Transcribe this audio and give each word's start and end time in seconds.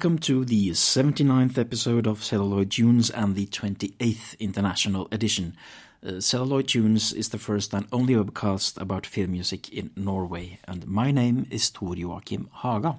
welcome 0.00 0.18
to 0.18 0.46
the 0.46 0.70
79th 0.70 1.58
episode 1.58 2.06
of 2.06 2.24
Celluloid 2.24 2.70
Tunes 2.70 3.10
and 3.10 3.34
the 3.34 3.44
28th 3.44 4.38
International 4.38 5.06
Edition. 5.12 5.54
Uh, 6.02 6.20
Celluloid 6.20 6.68
Tunes 6.68 7.12
is 7.12 7.28
the 7.28 7.38
first 7.38 7.74
and 7.74 7.86
only 7.92 8.14
webcast 8.14 8.80
about 8.80 9.04
film 9.04 9.32
music 9.32 9.68
in 9.68 9.90
Norway, 9.96 10.58
and 10.66 10.86
my 10.86 11.10
name 11.10 11.46
is 11.50 11.68
Tor 11.68 11.94
Joachim 11.94 12.48
Haga. 12.50 12.98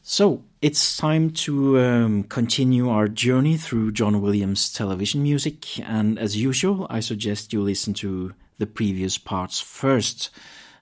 So, 0.00 0.42
it's 0.62 0.96
time 0.96 1.32
to 1.44 1.78
um, 1.78 2.24
continue 2.24 2.88
our 2.88 3.08
journey 3.08 3.58
through 3.58 3.92
John 3.92 4.22
Williams' 4.22 4.72
television 4.72 5.22
music, 5.22 5.80
and 5.86 6.18
as 6.18 6.34
usual, 6.34 6.86
I 6.88 7.00
suggest 7.00 7.52
you 7.52 7.60
listen 7.60 7.92
to 7.92 8.32
the 8.56 8.66
previous 8.66 9.18
parts 9.18 9.60
first. 9.60 10.30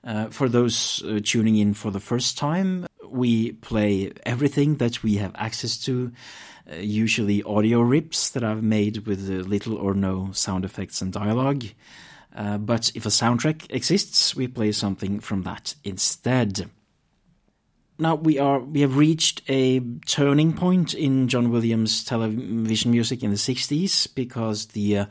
Uh, 0.02 0.28
for 0.28 0.48
those 0.48 1.02
uh, 1.04 1.20
tuning 1.22 1.56
in 1.56 1.74
for 1.74 1.90
the 1.90 2.00
first 2.00 2.38
time, 2.38 2.86
we 3.08 3.52
play 3.52 4.12
everything 4.24 4.76
that 4.76 5.02
we 5.02 5.16
have 5.16 5.32
access 5.34 5.78
to, 5.78 6.12
uh, 6.70 6.76
usually 6.76 7.42
audio 7.42 7.80
rips 7.80 8.30
that 8.30 8.44
I've 8.44 8.62
made 8.62 9.06
with 9.06 9.28
little 9.28 9.76
or 9.76 9.94
no 9.94 10.30
sound 10.32 10.64
effects 10.64 11.00
and 11.00 11.12
dialogue. 11.12 11.64
Uh, 12.34 12.58
but 12.58 12.92
if 12.94 13.06
a 13.06 13.10
soundtrack 13.10 13.70
exists, 13.70 14.36
we 14.36 14.46
play 14.46 14.72
something 14.72 15.20
from 15.20 15.42
that 15.42 15.74
instead. 15.82 16.70
Now 17.98 18.14
we 18.14 18.38
are 18.38 18.60
we 18.60 18.80
have 18.80 18.96
reached 18.96 19.42
a 19.46 19.80
turning 20.06 20.54
point 20.54 20.94
in 20.94 21.28
John 21.28 21.50
Williams' 21.50 22.02
television 22.02 22.90
music 22.90 23.22
in 23.22 23.30
the 23.30 23.36
60s 23.36 24.14
because 24.14 24.68
the 24.68 24.98
uh, 24.98 25.06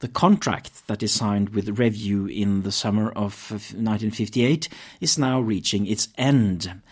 the 0.00 0.08
contract 0.08 0.88
that 0.88 1.04
is 1.04 1.12
signed 1.12 1.50
with 1.50 1.78
Revue 1.78 2.26
in 2.26 2.62
the 2.62 2.72
summer 2.72 3.10
of 3.10 3.52
1958 3.52 4.68
is 5.00 5.16
now 5.16 5.40
reaching 5.40 5.86
its 5.86 6.08
end. 6.18 6.82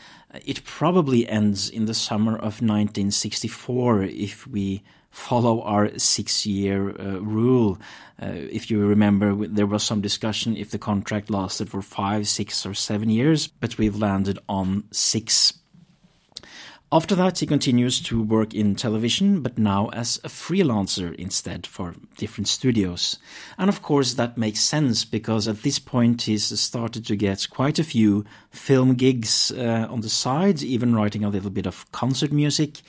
It 0.44 0.64
probably 0.64 1.28
ends 1.28 1.68
in 1.68 1.86
the 1.86 1.94
summer 1.94 2.34
of 2.34 2.62
1964 2.62 4.04
if 4.04 4.46
we 4.46 4.82
follow 5.10 5.62
our 5.62 5.98
six 5.98 6.46
year 6.46 6.90
uh, 6.90 7.20
rule. 7.20 7.78
Uh, 8.22 8.26
if 8.28 8.70
you 8.70 8.86
remember, 8.86 9.34
there 9.46 9.66
was 9.66 9.82
some 9.82 10.00
discussion 10.00 10.56
if 10.56 10.70
the 10.70 10.78
contract 10.78 11.30
lasted 11.30 11.68
for 11.68 11.82
five, 11.82 12.28
six, 12.28 12.64
or 12.64 12.74
seven 12.74 13.10
years, 13.10 13.46
but 13.46 13.78
we've 13.78 13.96
landed 13.96 14.38
on 14.48 14.84
six. 14.92 15.54
After 16.92 17.14
that, 17.14 17.38
he 17.38 17.46
continues 17.46 18.00
to 18.02 18.20
work 18.20 18.52
in 18.52 18.74
television, 18.74 19.42
but 19.42 19.56
now 19.56 19.90
as 19.90 20.18
a 20.24 20.28
freelancer 20.28 21.14
instead 21.14 21.64
for 21.64 21.94
different 22.16 22.48
studios. 22.48 23.16
And 23.58 23.68
of 23.68 23.80
course, 23.80 24.14
that 24.14 24.36
makes 24.36 24.58
sense 24.58 25.04
because 25.04 25.46
at 25.46 25.62
this 25.62 25.78
point 25.78 26.22
he's 26.22 26.58
started 26.58 27.06
to 27.06 27.14
get 27.14 27.48
quite 27.48 27.78
a 27.78 27.84
few 27.84 28.24
film 28.50 28.94
gigs 28.94 29.52
uh, 29.52 29.86
on 29.88 30.00
the 30.00 30.08
side, 30.08 30.64
even 30.64 30.92
writing 30.92 31.22
a 31.22 31.28
little 31.28 31.50
bit 31.50 31.66
of 31.66 31.90
concert 31.92 32.32
music. 32.32 32.80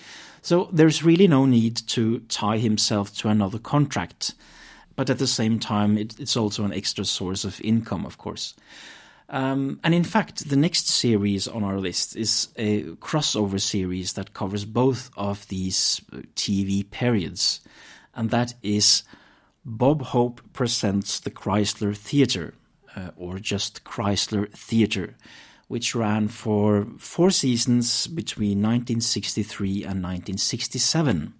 So 0.42 0.70
there's 0.74 1.04
really 1.04 1.28
no 1.28 1.46
need 1.46 1.76
to 1.90 2.22
tie 2.22 2.58
himself 2.58 3.16
to 3.18 3.28
another 3.28 3.60
contract. 3.60 4.34
But 4.96 5.12
at 5.12 5.20
the 5.20 5.28
same 5.28 5.60
time, 5.60 6.00
it, 6.00 6.20
it's 6.20 6.36
also 6.36 6.66
an 6.66 6.74
extra 6.74 7.06
source 7.06 7.44
of 7.44 7.62
income, 7.62 8.08
of 8.08 8.18
course. 8.18 8.56
Um, 9.32 9.80
and 9.82 9.96
in 9.96 10.04
fact, 10.04 10.50
the 10.50 10.58
next 10.58 10.90
series 10.90 11.48
on 11.48 11.64
our 11.64 11.80
list 11.80 12.18
is 12.18 12.50
a 12.58 12.84
crossover 12.96 13.62
series 13.62 14.14
that 14.14 14.34
covers 14.34 14.66
both 14.66 15.10
of 15.16 15.48
these 15.48 16.02
uh, 16.12 16.18
TV 16.36 16.90
periods, 16.92 17.62
and 18.14 18.30
that 18.30 18.54
is 18.62 19.04
Bob 19.64 20.02
Hope 20.02 20.42
Presents 20.52 21.22
the 21.22 21.32
Chrysler 21.32 21.96
Theatre, 21.96 22.56
uh, 22.94 23.12
or 23.16 23.40
just 23.40 23.86
Chrysler 23.86 24.52
Theatre, 24.52 25.16
which 25.70 25.96
ran 25.96 26.28
for 26.28 26.88
four 26.98 27.32
seasons 27.32 28.08
between 28.08 28.62
1963 28.62 29.84
and 29.84 30.04
1967. 30.04 31.34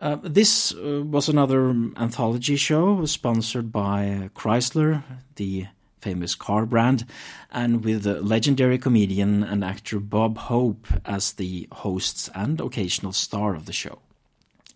Uh, 0.00 0.16
this 0.22 0.74
uh, 0.74 1.02
was 1.02 1.30
another 1.30 1.70
anthology 1.96 2.56
show 2.56 3.06
sponsored 3.06 3.72
by 3.72 4.28
Chrysler, 4.34 5.02
the 5.36 5.68
famous 6.04 6.34
car 6.34 6.66
brand, 6.66 7.06
and 7.50 7.82
with 7.82 8.02
the 8.02 8.20
legendary 8.20 8.78
comedian 8.78 9.42
and 9.42 9.64
actor 9.64 9.98
Bob 9.98 10.36
Hope 10.36 10.86
as 11.04 11.32
the 11.32 11.66
host 11.72 12.28
and 12.34 12.60
occasional 12.60 13.12
star 13.12 13.54
of 13.54 13.64
the 13.64 13.72
show. 13.72 13.98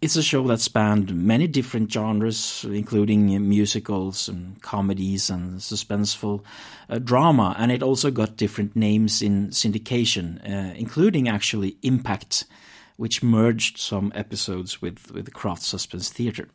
It's 0.01 0.17
a 0.17 0.23
show 0.23 0.47
that 0.47 0.61
spanned 0.61 1.13
many 1.15 1.47
different 1.49 1.93
genres, 1.93 2.65
including 2.65 3.49
musicals 3.49 4.29
and 4.29 4.63
comedies 4.63 5.29
and 5.29 5.61
suspenseful 5.61 6.45
uh, 6.89 6.99
drama, 6.99 7.55
and 7.59 7.73
it 7.73 7.83
also 7.83 8.11
got 8.11 8.37
different 8.37 8.77
names 8.77 9.23
in 9.23 9.49
syndication, 9.49 10.39
uh, 10.49 10.73
including 10.77 11.29
actually 11.29 11.77
Impact, 11.83 12.45
which 12.97 13.23
merged 13.23 13.77
some 13.77 14.13
episodes 14.15 14.81
with, 14.81 15.11
with 15.13 15.35
Kraft 15.35 15.63
Suspense 15.63 16.11
Theatre. 16.11 16.49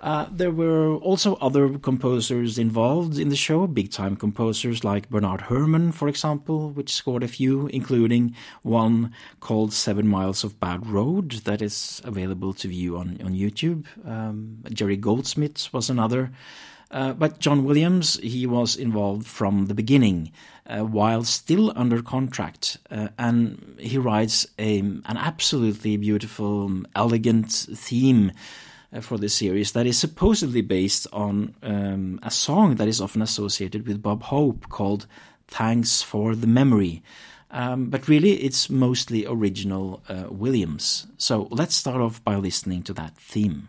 Uh, 0.00 0.26
there 0.30 0.50
were 0.50 0.96
also 0.96 1.34
other 1.36 1.78
composers 1.78 2.58
involved 2.58 3.18
in 3.18 3.28
the 3.28 3.36
show, 3.36 3.66
big 3.66 3.90
time 3.90 4.16
composers 4.16 4.82
like 4.82 5.10
Bernard 5.10 5.42
Herrmann, 5.42 5.92
for 5.92 6.08
example, 6.08 6.70
which 6.70 6.94
scored 6.94 7.22
a 7.22 7.28
few, 7.28 7.66
including 7.66 8.34
one 8.62 9.12
called 9.40 9.74
Seven 9.74 10.08
Miles 10.08 10.42
of 10.42 10.58
Bad 10.58 10.86
Road 10.86 11.32
that 11.44 11.60
is 11.60 12.00
available 12.04 12.54
to 12.54 12.68
view 12.68 12.96
on, 12.96 13.20
on 13.22 13.34
YouTube. 13.34 13.84
Um, 14.06 14.64
Jerry 14.72 14.96
Goldsmith 14.96 15.72
was 15.72 15.90
another. 15.90 16.32
Uh, 16.90 17.12
but 17.12 17.38
John 17.38 17.64
Williams, 17.64 18.18
he 18.20 18.46
was 18.46 18.74
involved 18.74 19.26
from 19.26 19.66
the 19.66 19.74
beginning, 19.74 20.32
uh, 20.66 20.80
while 20.80 21.22
still 21.22 21.72
under 21.76 22.02
contract, 22.02 22.78
uh, 22.90 23.08
and 23.16 23.76
he 23.78 23.96
writes 23.96 24.44
a, 24.58 24.80
an 24.80 25.04
absolutely 25.06 25.96
beautiful, 25.96 26.82
elegant 26.96 27.52
theme 27.52 28.32
for 29.00 29.18
this 29.18 29.34
series 29.34 29.72
that 29.72 29.86
is 29.86 29.98
supposedly 29.98 30.62
based 30.62 31.06
on 31.12 31.54
um, 31.62 32.18
a 32.22 32.30
song 32.30 32.74
that 32.76 32.88
is 32.88 33.00
often 33.00 33.22
associated 33.22 33.86
with 33.86 34.02
Bob 34.02 34.24
Hope 34.24 34.68
called 34.68 35.06
Thanks 35.46 36.02
for 36.02 36.34
the 36.34 36.46
Memory. 36.46 37.02
Um, 37.52 37.90
but 37.90 38.08
really, 38.08 38.32
it's 38.42 38.70
mostly 38.70 39.26
original 39.26 40.02
uh, 40.08 40.26
Williams. 40.30 41.06
So 41.18 41.48
let's 41.50 41.74
start 41.74 42.00
off 42.00 42.22
by 42.24 42.36
listening 42.36 42.82
to 42.84 42.92
that 42.94 43.16
theme. 43.16 43.68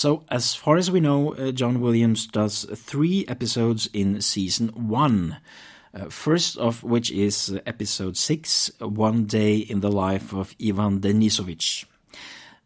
So, 0.00 0.24
as 0.30 0.54
far 0.54 0.78
as 0.78 0.90
we 0.90 0.98
know, 1.00 1.34
uh, 1.34 1.52
John 1.52 1.78
Williams 1.78 2.26
does 2.26 2.64
three 2.74 3.26
episodes 3.28 3.86
in 3.92 4.22
season 4.22 4.68
one. 4.88 5.36
Uh, 5.92 6.08
first 6.08 6.56
of 6.56 6.82
which 6.82 7.10
is 7.10 7.60
episode 7.66 8.16
six, 8.16 8.70
One 8.80 9.26
Day 9.26 9.58
in 9.58 9.80
the 9.80 9.92
Life 9.92 10.32
of 10.32 10.56
Ivan 10.58 11.00
Denisovich. 11.00 11.84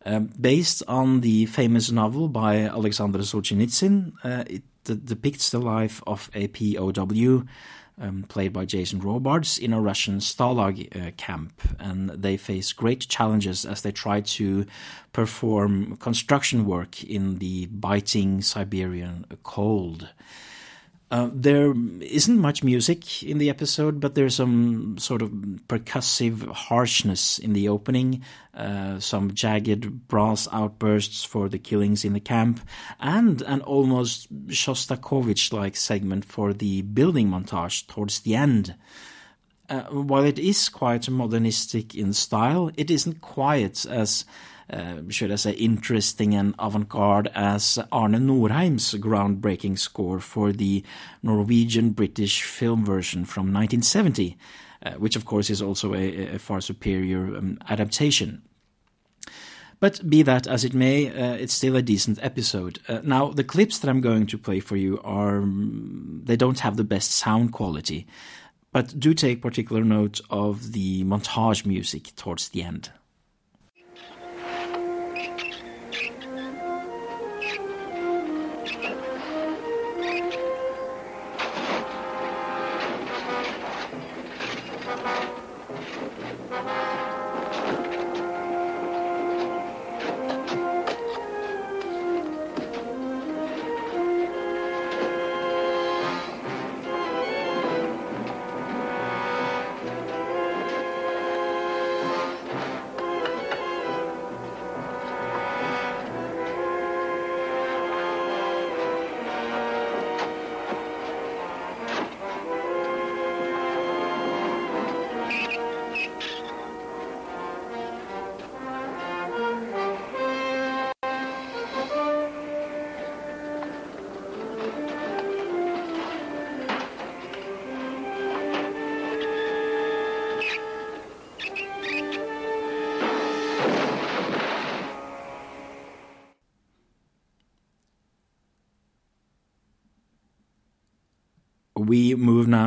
Uh, 0.06 0.20
based 0.20 0.84
on 0.86 1.22
the 1.22 1.46
famous 1.46 1.90
novel 1.90 2.28
by 2.28 2.70
Alexander 2.70 3.18
Solzhenitsyn, 3.18 4.12
uh, 4.22 4.44
it 4.46 4.62
depicts 4.84 5.50
the 5.50 5.58
life 5.58 6.04
of 6.06 6.30
a 6.34 6.46
POW 6.46 7.42
um, 8.00 8.24
played 8.28 8.52
by 8.52 8.64
Jason 8.64 9.00
Robards, 9.00 9.58
in 9.58 9.72
a 9.72 9.80
Russian 9.80 10.18
Stalag 10.18 10.94
uh, 10.96 11.10
camp, 11.16 11.52
and 11.78 12.10
they 12.10 12.36
face 12.36 12.72
great 12.72 13.08
challenges 13.08 13.64
as 13.64 13.82
they 13.82 13.92
try 13.92 14.20
to 14.20 14.66
perform 15.12 15.96
construction 15.96 16.66
work 16.66 17.04
in 17.04 17.38
the 17.38 17.66
biting 17.66 18.42
Siberian 18.42 19.26
cold. 19.42 20.08
Uh, 21.10 21.30
there 21.32 21.74
isn't 22.00 22.38
much 22.38 22.64
music 22.64 23.22
in 23.22 23.38
the 23.38 23.50
episode, 23.50 24.00
but 24.00 24.14
there's 24.14 24.36
some 24.36 24.96
sort 24.98 25.22
of 25.22 25.30
percussive 25.68 26.48
harshness 26.50 27.38
in 27.38 27.52
the 27.52 27.68
opening, 27.68 28.22
uh, 28.54 28.98
some 28.98 29.32
jagged 29.32 30.08
brass 30.08 30.48
outbursts 30.50 31.22
for 31.22 31.48
the 31.48 31.58
killings 31.58 32.04
in 32.04 32.14
the 32.14 32.20
camp, 32.20 32.60
and 32.98 33.42
an 33.42 33.60
almost 33.60 34.32
Shostakovich 34.48 35.52
like 35.52 35.76
segment 35.76 36.24
for 36.24 36.52
the 36.52 36.82
building 36.82 37.28
montage 37.28 37.86
towards 37.86 38.20
the 38.20 38.34
end. 38.34 38.74
Uh, 39.68 39.82
while 39.84 40.24
it 40.24 40.38
is 40.38 40.68
quite 40.68 41.08
modernistic 41.08 41.94
in 41.94 42.12
style, 42.12 42.70
it 42.76 42.90
isn't 42.90 43.20
quite 43.20 43.86
as 43.86 44.24
should 45.08 45.32
I 45.32 45.36
say, 45.36 45.52
interesting 45.52 46.34
and 46.34 46.54
avant-garde 46.58 47.30
as 47.34 47.78
Arne 47.92 48.26
Nordheim's 48.26 48.94
groundbreaking 48.94 49.78
score 49.78 50.20
for 50.20 50.52
the 50.52 50.84
Norwegian-British 51.22 52.42
film 52.42 52.84
version 52.84 53.24
from 53.24 53.52
1970, 53.52 54.36
uh, 54.84 54.92
which 54.92 55.16
of 55.16 55.24
course 55.24 55.50
is 55.50 55.62
also 55.62 55.94
a, 55.94 56.34
a 56.34 56.38
far 56.38 56.60
superior 56.60 57.36
um, 57.36 57.58
adaptation. 57.68 58.42
But 59.80 60.08
be 60.08 60.22
that 60.22 60.46
as 60.46 60.64
it 60.64 60.72
may, 60.72 61.08
uh, 61.08 61.34
it's 61.34 61.52
still 61.52 61.76
a 61.76 61.82
decent 61.82 62.18
episode. 62.22 62.78
Uh, 62.88 63.00
now, 63.02 63.28
the 63.28 63.44
clips 63.44 63.78
that 63.78 63.90
I'm 63.90 64.00
going 64.00 64.26
to 64.28 64.38
play 64.38 64.60
for 64.60 64.76
you 64.76 65.00
are, 65.04 65.38
um, 65.38 66.22
they 66.24 66.36
don't 66.36 66.60
have 66.60 66.76
the 66.76 66.84
best 66.84 67.10
sound 67.10 67.52
quality, 67.52 68.06
but 68.72 68.98
do 68.98 69.12
take 69.12 69.42
particular 69.42 69.84
note 69.84 70.20
of 70.30 70.72
the 70.72 71.04
montage 71.04 71.66
music 71.66 72.14
towards 72.16 72.48
the 72.48 72.62
end. 72.62 72.90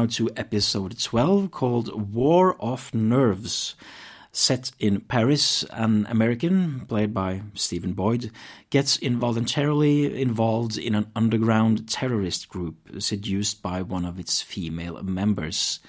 To 0.09 0.29
episode 0.35 0.99
12 0.99 1.51
called 1.51 2.13
War 2.13 2.55
of 2.59 2.93
Nerves. 2.93 3.75
Set 4.31 4.71
in 4.79 5.01
Paris, 5.01 5.63
an 5.71 6.05
American, 6.09 6.81
played 6.81 7.13
by 7.13 7.41
Stephen 7.55 7.93
Boyd, 7.93 8.31
gets 8.69 8.97
involuntarily 8.97 10.21
involved 10.21 10.77
in 10.77 10.93
an 10.93 11.11
underground 11.15 11.89
terrorist 11.89 12.47
group 12.47 12.75
seduced 12.99 13.63
by 13.63 13.81
one 13.81 14.05
of 14.05 14.19
its 14.19 14.41
female 14.41 15.01
members. 15.01 15.79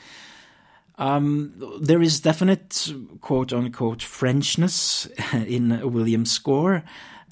Um, 0.96 1.52
there 1.80 2.02
is 2.02 2.20
definite 2.20 2.92
quote 3.20 3.52
unquote 3.52 4.00
Frenchness 4.00 5.06
in 5.46 5.92
Williams' 5.92 6.32
score, 6.32 6.84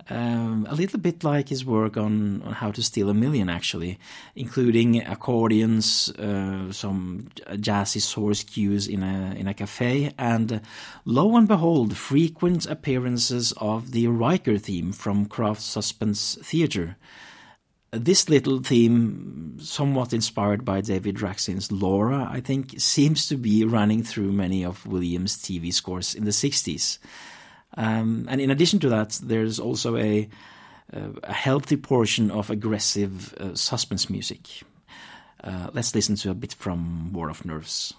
um, 0.08 0.66
a 0.70 0.74
little 0.74 1.00
bit 1.00 1.24
like 1.24 1.48
his 1.48 1.64
work 1.64 1.96
on, 1.96 2.42
on, 2.42 2.52
How 2.52 2.70
to 2.70 2.82
Steal 2.82 3.10
a 3.10 3.14
Million, 3.14 3.48
actually, 3.48 3.98
including 4.36 5.02
accordions, 5.04 6.10
uh, 6.10 6.70
some 6.72 7.28
jazzy 7.54 8.00
source 8.00 8.44
cues 8.44 8.86
in 8.86 9.02
a 9.02 9.34
in 9.36 9.48
a 9.48 9.54
cafe, 9.54 10.12
and 10.16 10.52
uh, 10.52 10.58
lo 11.04 11.36
and 11.36 11.48
behold, 11.48 11.96
frequent 11.96 12.66
appearances 12.66 13.52
of 13.56 13.90
the 13.90 14.06
Riker 14.06 14.58
theme 14.58 14.92
from 14.92 15.26
Kraft's 15.26 15.64
Suspense 15.64 16.38
Theater. 16.42 16.96
This 17.90 18.28
little 18.28 18.60
theme, 18.60 19.56
somewhat 19.58 20.12
inspired 20.12 20.64
by 20.64 20.82
David 20.82 21.16
Raksin's 21.16 21.72
Laura, 21.72 22.28
I 22.30 22.40
think, 22.40 22.74
seems 22.78 23.26
to 23.28 23.36
be 23.36 23.64
running 23.64 24.02
through 24.02 24.32
many 24.32 24.64
of 24.64 24.86
Williams' 24.86 25.36
TV 25.36 25.72
scores 25.72 26.14
in 26.14 26.24
the 26.24 26.32
60s. 26.32 26.98
Um, 27.76 28.26
and 28.28 28.40
in 28.40 28.50
addition 28.50 28.78
to 28.80 28.88
that, 28.88 29.18
there's 29.22 29.58
also 29.58 29.96
a, 29.96 30.28
a 30.92 31.32
healthy 31.32 31.76
portion 31.76 32.30
of 32.30 32.50
aggressive 32.50 33.34
uh, 33.34 33.54
suspense 33.54 34.08
music. 34.08 34.62
Uh, 35.44 35.68
let's 35.72 35.94
listen 35.94 36.16
to 36.16 36.30
a 36.30 36.34
bit 36.34 36.54
from 36.54 37.12
War 37.12 37.28
of 37.28 37.44
Nerves. 37.44 37.94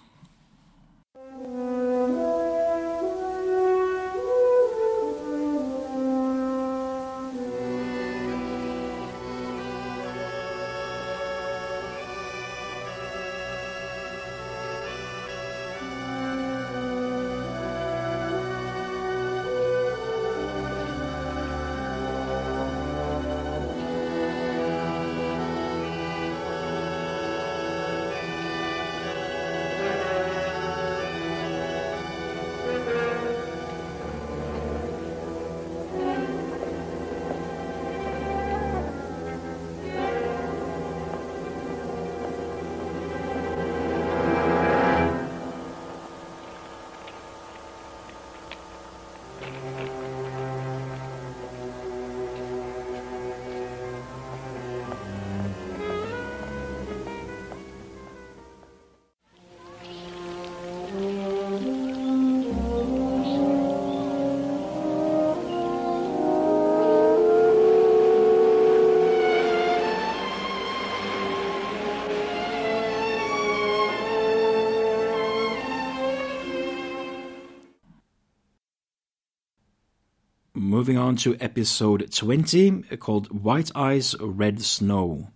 Moving 80.88 81.02
on 81.02 81.16
to 81.16 81.36
episode 81.38 82.10
20 82.10 82.96
called 82.96 83.26
White 83.30 83.70
Eyes, 83.74 84.16
Red 84.18 84.62
Snow. 84.62 85.28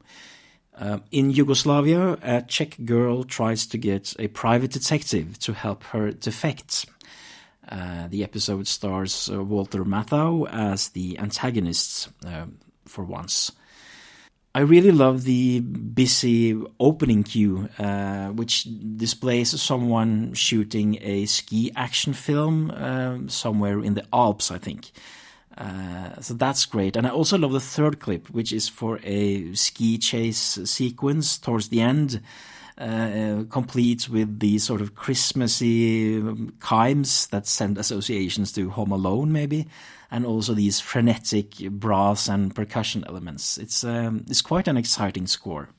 Uh, 0.74 1.00
in 1.10 1.28
Yugoslavia, 1.28 2.16
a 2.22 2.40
Czech 2.40 2.78
girl 2.86 3.22
tries 3.22 3.66
to 3.66 3.76
get 3.76 4.16
a 4.18 4.28
private 4.28 4.70
detective 4.70 5.38
to 5.40 5.52
help 5.52 5.84
her 5.84 6.10
defect. 6.10 6.86
Uh, 7.68 8.08
the 8.08 8.24
episode 8.24 8.66
stars 8.66 9.28
uh, 9.30 9.44
Walter 9.44 9.84
Matthau 9.84 10.48
as 10.50 10.88
the 10.88 11.18
antagonist 11.18 12.08
uh, 12.26 12.46
for 12.86 13.04
once. 13.04 13.52
I 14.54 14.60
really 14.60 14.90
love 14.90 15.24
the 15.24 15.60
busy 15.60 16.58
opening 16.80 17.24
cue, 17.24 17.68
uh, 17.78 18.28
which 18.28 18.66
displays 18.96 19.60
someone 19.60 20.32
shooting 20.32 20.96
a 21.02 21.26
ski 21.26 21.70
action 21.76 22.14
film 22.14 22.70
uh, 22.70 23.18
somewhere 23.26 23.84
in 23.84 23.92
the 23.92 24.06
Alps, 24.14 24.50
I 24.50 24.56
think. 24.56 24.92
Uh, 25.56 26.20
so 26.20 26.34
that's 26.34 26.64
great. 26.64 26.96
And 26.96 27.06
I 27.06 27.10
also 27.10 27.36
love 27.36 27.52
the 27.52 27.60
third 27.60 28.00
clip, 28.00 28.30
which 28.30 28.52
is 28.52 28.68
for 28.68 28.98
a 29.02 29.54
ski 29.54 29.98
chase 29.98 30.58
sequence 30.64 31.38
towards 31.38 31.68
the 31.68 31.80
end, 31.80 32.20
uh, 32.78 33.44
complete 33.50 34.08
with 34.08 34.40
the 34.40 34.58
sort 34.58 34.80
of 34.80 34.94
Christmassy 34.94 36.18
um, 36.18 36.54
chimes 36.66 37.26
that 37.28 37.46
send 37.46 37.78
associations 37.78 38.52
to 38.52 38.70
Home 38.70 38.92
Alone, 38.92 39.32
maybe 39.32 39.68
and 40.12 40.26
also 40.26 40.52
these 40.52 40.78
frenetic 40.78 41.56
brass 41.70 42.28
and 42.28 42.54
percussion 42.54 43.02
elements. 43.08 43.56
It's 43.56 43.82
um, 43.82 44.26
it's 44.28 44.42
quite 44.42 44.68
an 44.68 44.76
exciting 44.76 45.26
score. 45.26 45.70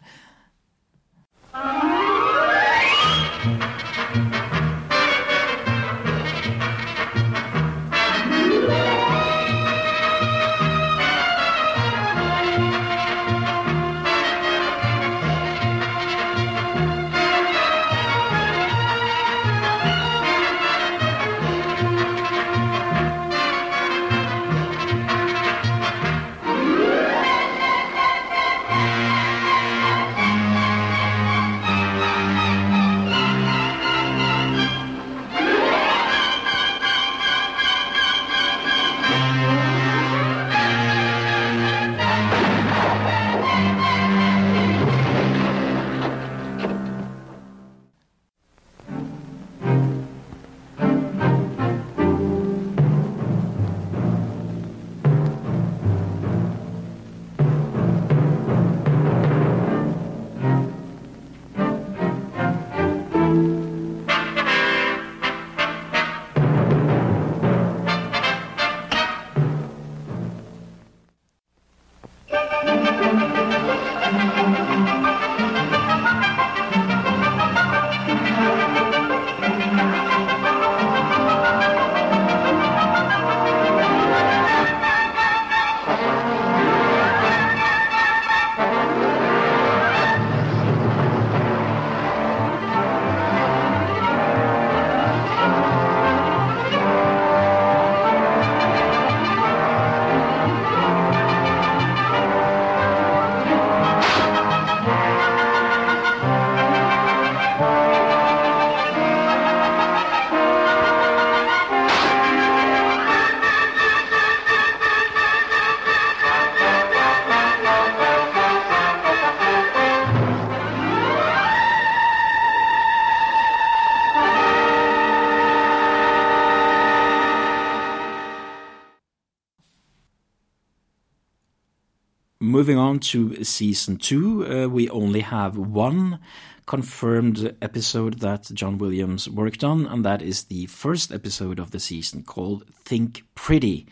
Moving 132.53 132.77
on 132.77 132.99
to 132.99 133.43
season 133.43 133.97
two, 133.97 134.45
uh, 134.45 134.67
we 134.67 134.87
only 134.91 135.21
have 135.21 135.57
one 135.57 136.19
confirmed 136.67 137.55
episode 137.63 138.19
that 138.19 138.43
John 138.53 138.77
Williams 138.77 139.27
worked 139.27 139.63
on, 139.63 139.87
and 139.87 140.05
that 140.05 140.21
is 140.21 140.43
the 140.43 140.67
first 140.67 141.11
episode 141.11 141.57
of 141.57 141.71
the 141.71 141.79
season 141.79 142.21
called 142.21 142.63
Think 142.85 143.23
Pretty. 143.33 143.87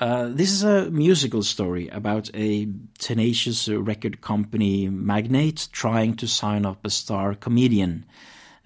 Uh, 0.00 0.28
this 0.30 0.50
is 0.50 0.62
a 0.62 0.90
musical 0.90 1.42
story 1.42 1.88
about 1.88 2.30
a 2.32 2.66
tenacious 2.98 3.68
record 3.68 4.22
company 4.22 4.88
magnate 4.88 5.68
trying 5.70 6.16
to 6.16 6.26
sign 6.26 6.64
up 6.64 6.86
a 6.86 6.90
star 6.90 7.34
comedian, 7.34 8.06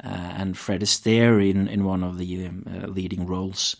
uh, 0.05 0.07
and 0.07 0.57
Fred 0.57 0.83
Astaire 0.83 1.51
in, 1.51 1.67
in 1.67 1.83
one 1.85 2.05
of 2.05 2.19
the 2.19 2.47
uh, 2.47 2.87
leading 2.87 3.27
roles. 3.27 3.75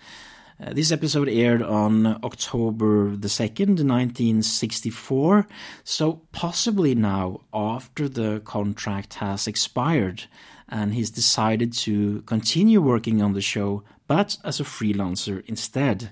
Uh, 0.61 0.73
this 0.73 0.91
episode 0.91 1.29
aired 1.29 1.63
on 1.63 2.05
October 2.25 3.15
the 3.15 3.29
2nd, 3.29 3.79
1964, 3.87 5.47
so 5.85 6.23
possibly 6.33 6.97
now 6.97 7.41
after 7.55 8.09
the 8.09 8.41
contract 8.41 9.15
has 9.15 9.47
expired 9.47 10.25
and 10.69 10.95
he's 10.95 11.11
decided 11.11 11.73
to 11.73 12.23
continue 12.23 12.81
working 12.81 13.23
on 13.23 13.35
the 13.35 13.41
show, 13.41 13.85
but 14.09 14.37
as 14.43 14.59
a 14.59 14.65
freelancer 14.65 15.45
instead. 15.47 16.11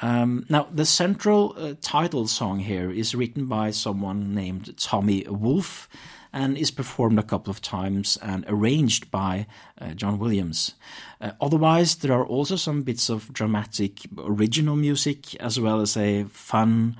Um, 0.00 0.46
now, 0.48 0.66
the 0.72 0.86
central 0.86 1.54
uh, 1.56 1.74
title 1.82 2.26
song 2.26 2.58
here 2.58 2.90
is 2.90 3.14
written 3.14 3.46
by 3.46 3.70
someone 3.70 4.34
named 4.34 4.76
Tommy 4.78 5.26
Wolf 5.28 5.90
and 6.32 6.56
is 6.56 6.70
performed 6.70 7.18
a 7.18 7.22
couple 7.22 7.50
of 7.50 7.60
times 7.60 8.16
and 8.22 8.44
arranged 8.48 9.10
by 9.10 9.46
uh, 9.80 9.88
John 9.94 10.18
Williams. 10.18 10.74
Uh, 11.20 11.32
otherwise, 11.40 11.96
there 11.96 12.12
are 12.12 12.26
also 12.26 12.56
some 12.56 12.82
bits 12.82 13.10
of 13.10 13.32
dramatic 13.32 14.00
original 14.18 14.76
music 14.76 15.34
as 15.36 15.60
well 15.60 15.80
as 15.80 15.96
a 15.96 16.24
fun 16.24 16.96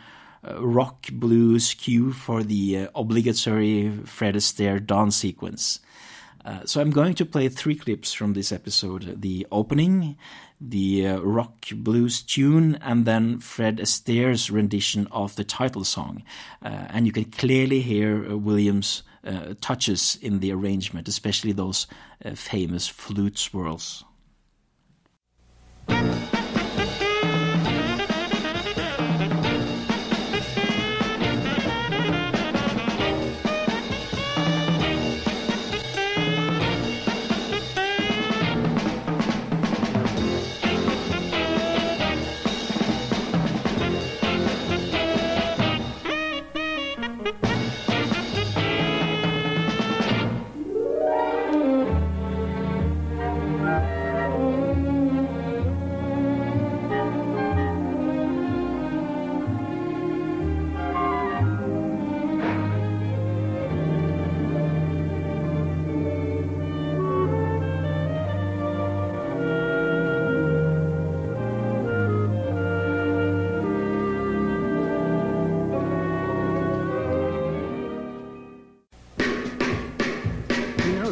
uh, 0.46 0.64
rock 0.66 1.06
blues 1.12 1.74
cue 1.74 2.12
for 2.12 2.42
the 2.42 2.78
uh, 2.78 2.88
obligatory 2.94 3.90
Fred 4.04 4.34
Astaire 4.34 4.84
dance 4.84 5.16
sequence. 5.16 5.80
Uh, 6.44 6.60
so 6.64 6.80
I'm 6.80 6.90
going 6.90 7.14
to 7.14 7.24
play 7.24 7.48
three 7.48 7.76
clips 7.76 8.12
from 8.12 8.32
this 8.32 8.50
episode: 8.50 9.20
the 9.22 9.46
opening, 9.52 10.16
the 10.60 11.06
uh, 11.06 11.20
rock 11.20 11.66
blues 11.72 12.22
tune, 12.22 12.76
and 12.82 13.04
then 13.04 13.38
Fred 13.38 13.78
Astaire's 13.78 14.50
rendition 14.50 15.06
of 15.12 15.36
the 15.36 15.44
title 15.44 15.84
song. 15.84 16.22
Uh, 16.60 16.86
and 16.90 17.06
you 17.06 17.12
can 17.12 17.26
clearly 17.26 17.80
hear 17.80 18.28
uh, 18.28 18.36
Williams' 18.36 19.04
uh, 19.24 19.54
touches 19.60 20.18
in 20.20 20.40
the 20.40 20.52
arrangement, 20.52 21.08
especially 21.08 21.52
those 21.52 21.86
uh, 22.24 22.30
famous 22.34 22.88
flute 22.88 23.38
swirls. 23.38 24.04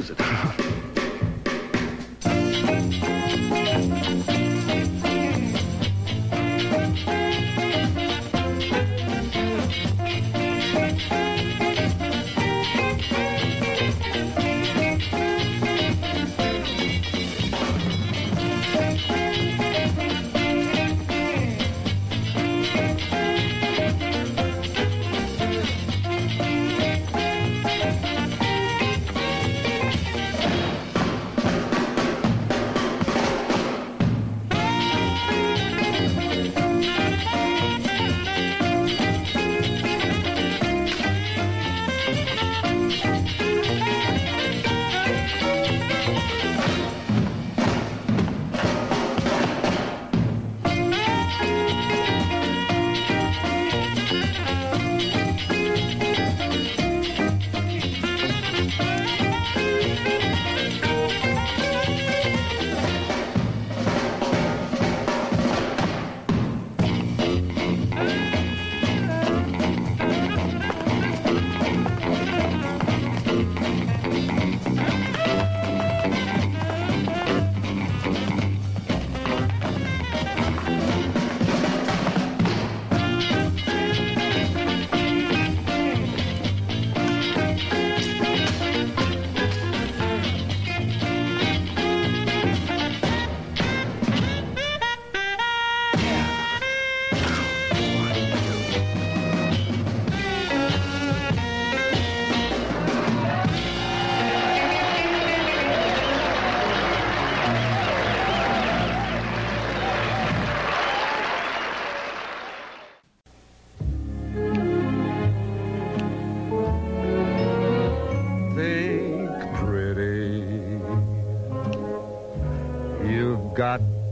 Knows 0.00 0.10
it. 0.10 0.39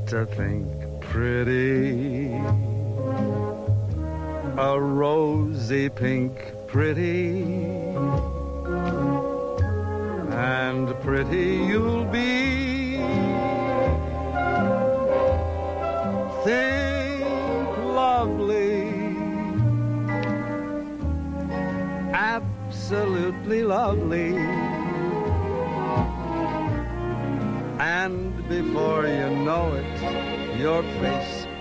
To 0.09 0.25
think 0.25 0.66
pretty. 1.03 2.33
A 4.57 4.81
rosy 4.81 5.90
pink 5.90 6.55
pretty. 6.66 7.47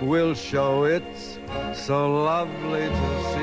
Will 0.08 0.34
show 0.34 0.86
it's 0.86 1.38
so 1.74 2.24
lovely 2.24 2.88
to 2.88 3.24
see. 3.34 3.37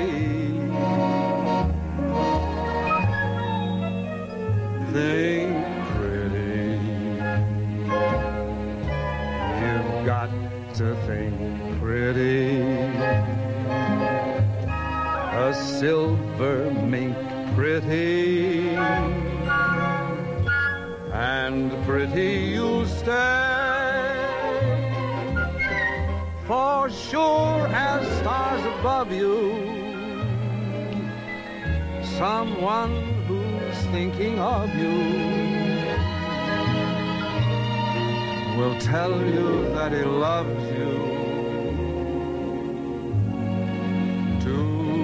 Who's 32.64 33.76
thinking 33.92 34.38
of 34.38 34.74
you 34.74 34.88
will 38.56 38.74
tell 38.80 39.12
you 39.20 39.68
that 39.74 39.92
he 39.92 40.02
loves 40.02 40.64
you 40.72 40.94
today. 44.40 44.94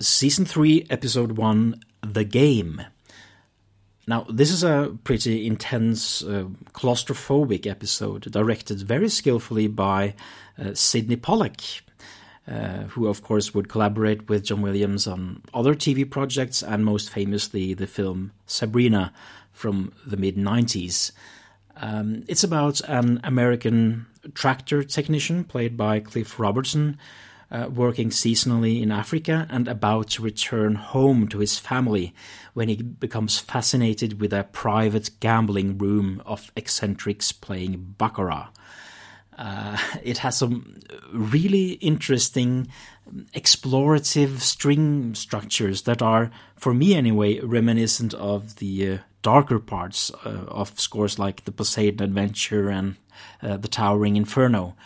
Season 0.00 0.46
3, 0.46 0.86
Episode 0.88 1.32
1 1.32 1.74
The 2.00 2.24
Game. 2.24 2.80
Now, 4.10 4.26
this 4.28 4.50
is 4.50 4.64
a 4.64 4.98
pretty 5.04 5.46
intense, 5.46 6.24
uh, 6.24 6.46
claustrophobic 6.72 7.64
episode 7.64 8.22
directed 8.22 8.82
very 8.82 9.08
skillfully 9.08 9.68
by 9.68 10.14
uh, 10.58 10.74
Sydney 10.74 11.14
Pollack, 11.14 11.82
uh, 12.48 12.88
who, 12.88 13.06
of 13.06 13.22
course, 13.22 13.54
would 13.54 13.68
collaborate 13.68 14.28
with 14.28 14.46
John 14.46 14.62
Williams 14.62 15.06
on 15.06 15.42
other 15.54 15.76
TV 15.76 16.10
projects 16.10 16.60
and 16.60 16.84
most 16.84 17.08
famously 17.08 17.72
the 17.72 17.86
film 17.86 18.32
Sabrina 18.48 19.12
from 19.52 19.92
the 20.04 20.16
mid 20.16 20.34
90s. 20.34 21.12
Um, 21.76 22.24
it's 22.26 22.42
about 22.42 22.80
an 22.88 23.20
American 23.22 24.06
tractor 24.34 24.82
technician 24.82 25.44
played 25.44 25.76
by 25.76 26.00
Cliff 26.00 26.40
Robertson 26.40 26.98
uh, 27.50 27.68
working 27.72 28.10
seasonally 28.10 28.82
in 28.82 28.92
Africa 28.92 29.46
and 29.50 29.66
about 29.66 30.10
to 30.10 30.22
return 30.22 30.76
home 30.76 31.28
to 31.28 31.38
his 31.38 31.58
family 31.58 32.14
when 32.54 32.68
he 32.68 32.76
becomes 32.76 33.38
fascinated 33.38 34.20
with 34.20 34.32
a 34.32 34.44
private 34.44 35.10
gambling 35.20 35.76
room 35.78 36.22
of 36.24 36.52
eccentrics 36.56 37.32
playing 37.32 37.94
baccarat. 37.98 38.50
Uh, 39.36 39.76
it 40.02 40.18
has 40.18 40.36
some 40.36 40.76
really 41.12 41.72
interesting 41.72 42.68
explorative 43.34 44.38
string 44.38 45.14
structures 45.14 45.82
that 45.82 46.00
are, 46.02 46.30
for 46.56 46.72
me 46.72 46.94
anyway, 46.94 47.40
reminiscent 47.40 48.14
of 48.14 48.56
the 48.56 48.92
uh, 48.92 48.98
darker 49.22 49.58
parts 49.58 50.10
uh, 50.24 50.44
of 50.48 50.78
scores 50.78 51.18
like 51.18 51.44
the 51.44 51.52
Poseidon 51.52 52.04
Adventure 52.04 52.70
and 52.70 52.96
uh, 53.42 53.56
the 53.56 53.68
Towering 53.68 54.16
Inferno. 54.16 54.76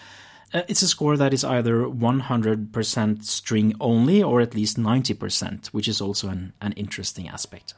Uh, 0.54 0.62
it's 0.68 0.82
a 0.82 0.88
score 0.88 1.16
that 1.16 1.34
is 1.34 1.42
either 1.42 1.80
100% 1.80 3.24
string 3.24 3.74
only 3.80 4.22
or 4.22 4.40
at 4.40 4.54
least 4.54 4.78
90%, 4.78 5.66
which 5.68 5.88
is 5.88 6.00
also 6.00 6.28
an, 6.28 6.52
an 6.60 6.72
interesting 6.74 7.28
aspect. 7.28 7.74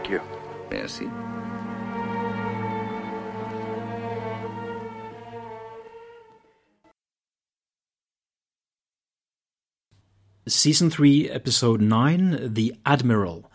Thank 0.00 0.12
you. 0.12 0.22
Merci. 0.70 1.10
Season 10.48 10.88
3, 10.88 11.28
Episode 11.28 11.82
9 11.82 12.54
The 12.54 12.74
Admiral. 12.86 13.52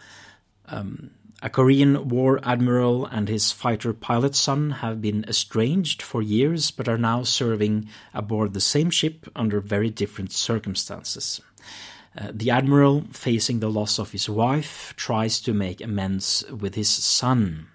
Um, 0.68 1.10
a 1.42 1.50
Korean 1.50 2.10
war 2.10 2.40
admiral 2.44 3.08
and 3.08 3.28
his 3.28 3.52
fighter 3.52 3.92
pilot 3.92 4.36
son 4.36 4.70
have 4.70 5.02
been 5.02 5.26
estranged 5.28 6.04
for 6.04 6.22
years 6.22 6.70
but 6.70 6.88
are 6.88 6.98
now 6.98 7.24
serving 7.24 7.90
aboard 8.14 8.54
the 8.54 8.62
same 8.62 8.92
ship 8.92 9.28
under 9.36 9.60
very 9.60 9.90
different 9.90 10.32
circumstances. 10.32 11.42
Uh, 12.18 12.32
the 12.34 12.50
admiral, 12.50 13.04
facing 13.12 13.60
the 13.60 13.70
loss 13.70 14.00
of 14.00 14.12
his 14.12 14.30
wife, 14.30 14.94
tries 14.96 15.42
to 15.42 15.54
make 15.54 15.82
amends 15.82 16.46
with 16.50 16.76
his 16.76 16.90
son. 16.90 17.68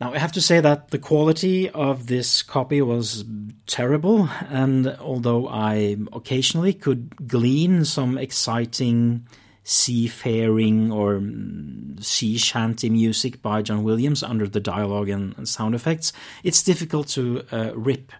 Now, 0.00 0.12
I 0.12 0.18
have 0.18 0.32
to 0.32 0.40
say 0.40 0.60
that 0.60 0.90
the 0.90 0.98
quality 0.98 1.70
of 1.70 2.06
this 2.08 2.42
copy 2.42 2.82
was 2.82 3.24
terrible, 3.66 4.28
and 4.48 4.88
although 4.98 5.46
I 5.48 5.96
occasionally 6.12 6.72
could 6.72 7.28
glean 7.28 7.84
some 7.84 8.18
exciting 8.18 9.26
seafaring 9.62 10.92
or 10.92 11.14
mm, 11.14 12.02
sea 12.04 12.36
shanty 12.36 12.90
music 12.90 13.40
by 13.40 13.62
John 13.62 13.82
Williams 13.82 14.22
under 14.22 14.46
the 14.46 14.60
dialogue 14.60 15.08
and, 15.08 15.48
sound 15.48 15.74
effects, 15.74 16.12
it's 16.42 16.62
difficult 16.62 17.08
to 17.08 17.44
uh, 17.50 17.72
rip. 17.74 18.12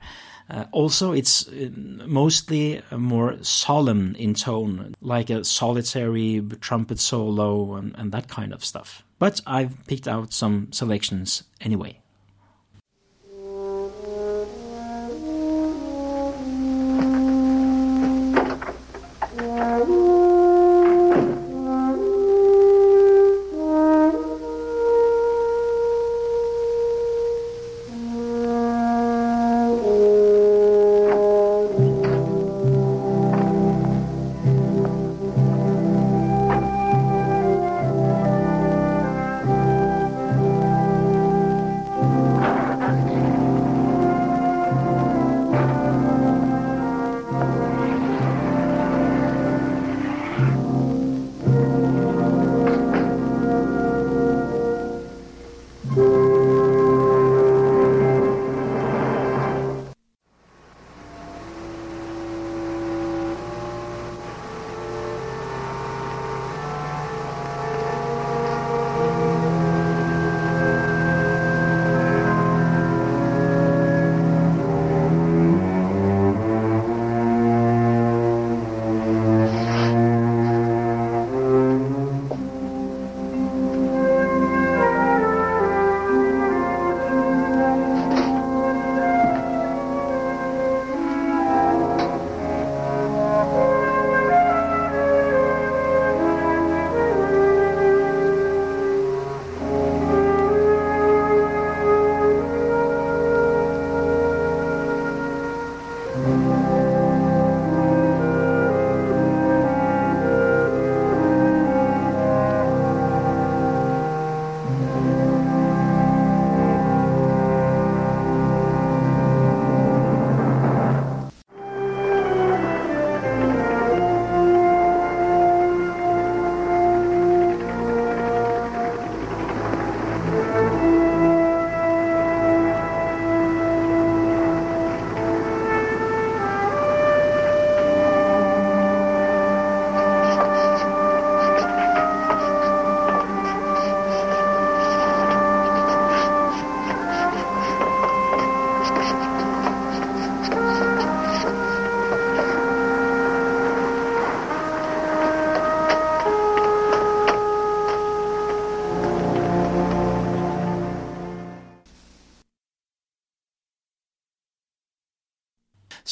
Uh, 0.51 0.65
also, 0.73 1.13
it's 1.13 1.49
uh, 1.49 1.71
mostly 2.07 2.83
more 2.91 3.43
solemn 3.43 4.15
in 4.17 4.35
tone, 4.35 4.95
like 5.01 5.31
a 5.31 5.45
solitary 5.45 6.43
trumpet 6.61 7.01
solo 7.01 7.75
and, 7.75 7.95
and 7.97 8.13
that 8.13 8.29
kind 8.29 8.53
of 8.53 8.65
stuff 8.65 9.05
but 9.25 9.41
I've 9.47 9.87
picked 9.87 10.07
out 10.07 10.35
some 10.35 10.71
selections 10.73 11.45
anyway. 11.61 11.99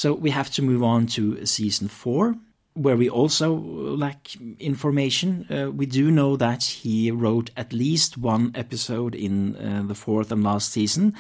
So 0.03 0.15
we 0.15 0.31
have 0.31 0.51
to 0.55 0.63
move 0.63 0.83
on 0.83 1.07
to 1.15 1.47
season 1.47 1.87
four, 1.87 2.35
where 2.75 2.97
we 2.97 3.09
also 3.09 3.55
lack 3.55 4.35
information. 4.59 5.47
Uh, 5.49 5.71
we 5.71 5.87
do 5.87 6.11
know 6.11 6.37
that 6.37 6.65
he 6.65 7.13
wrote 7.13 7.53
at 7.57 7.73
least 7.73 8.19
one 8.19 8.51
episode 8.57 9.15
in 9.15 9.55
uh, 9.55 9.85
the 9.87 9.95
fourth 9.95 10.33
and 10.33 10.43
last 10.43 10.73
season, 10.73 11.15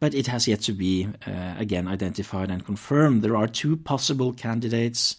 but 0.00 0.14
it 0.14 0.26
has 0.26 0.48
yet 0.48 0.62
to 0.62 0.72
be 0.72 1.06
uh, 1.28 1.54
again 1.60 1.86
identified 1.86 2.50
and 2.50 2.66
confirmed. 2.66 3.22
There 3.22 3.36
are 3.36 3.46
two 3.46 3.76
possible 3.76 4.32
candidates. 4.32 5.16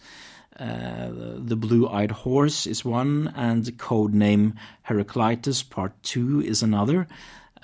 Uh, 0.60 1.08
the 1.38 1.56
Blue 1.56 1.88
Eyed 1.88 2.12
Horse 2.12 2.68
is 2.68 2.84
one, 2.84 3.32
and 3.34 3.64
the 3.64 3.72
codename 3.72 4.56
Heraclitus 4.84 5.64
Part 5.64 5.94
2 6.04 6.42
is 6.42 6.62
another. 6.62 7.08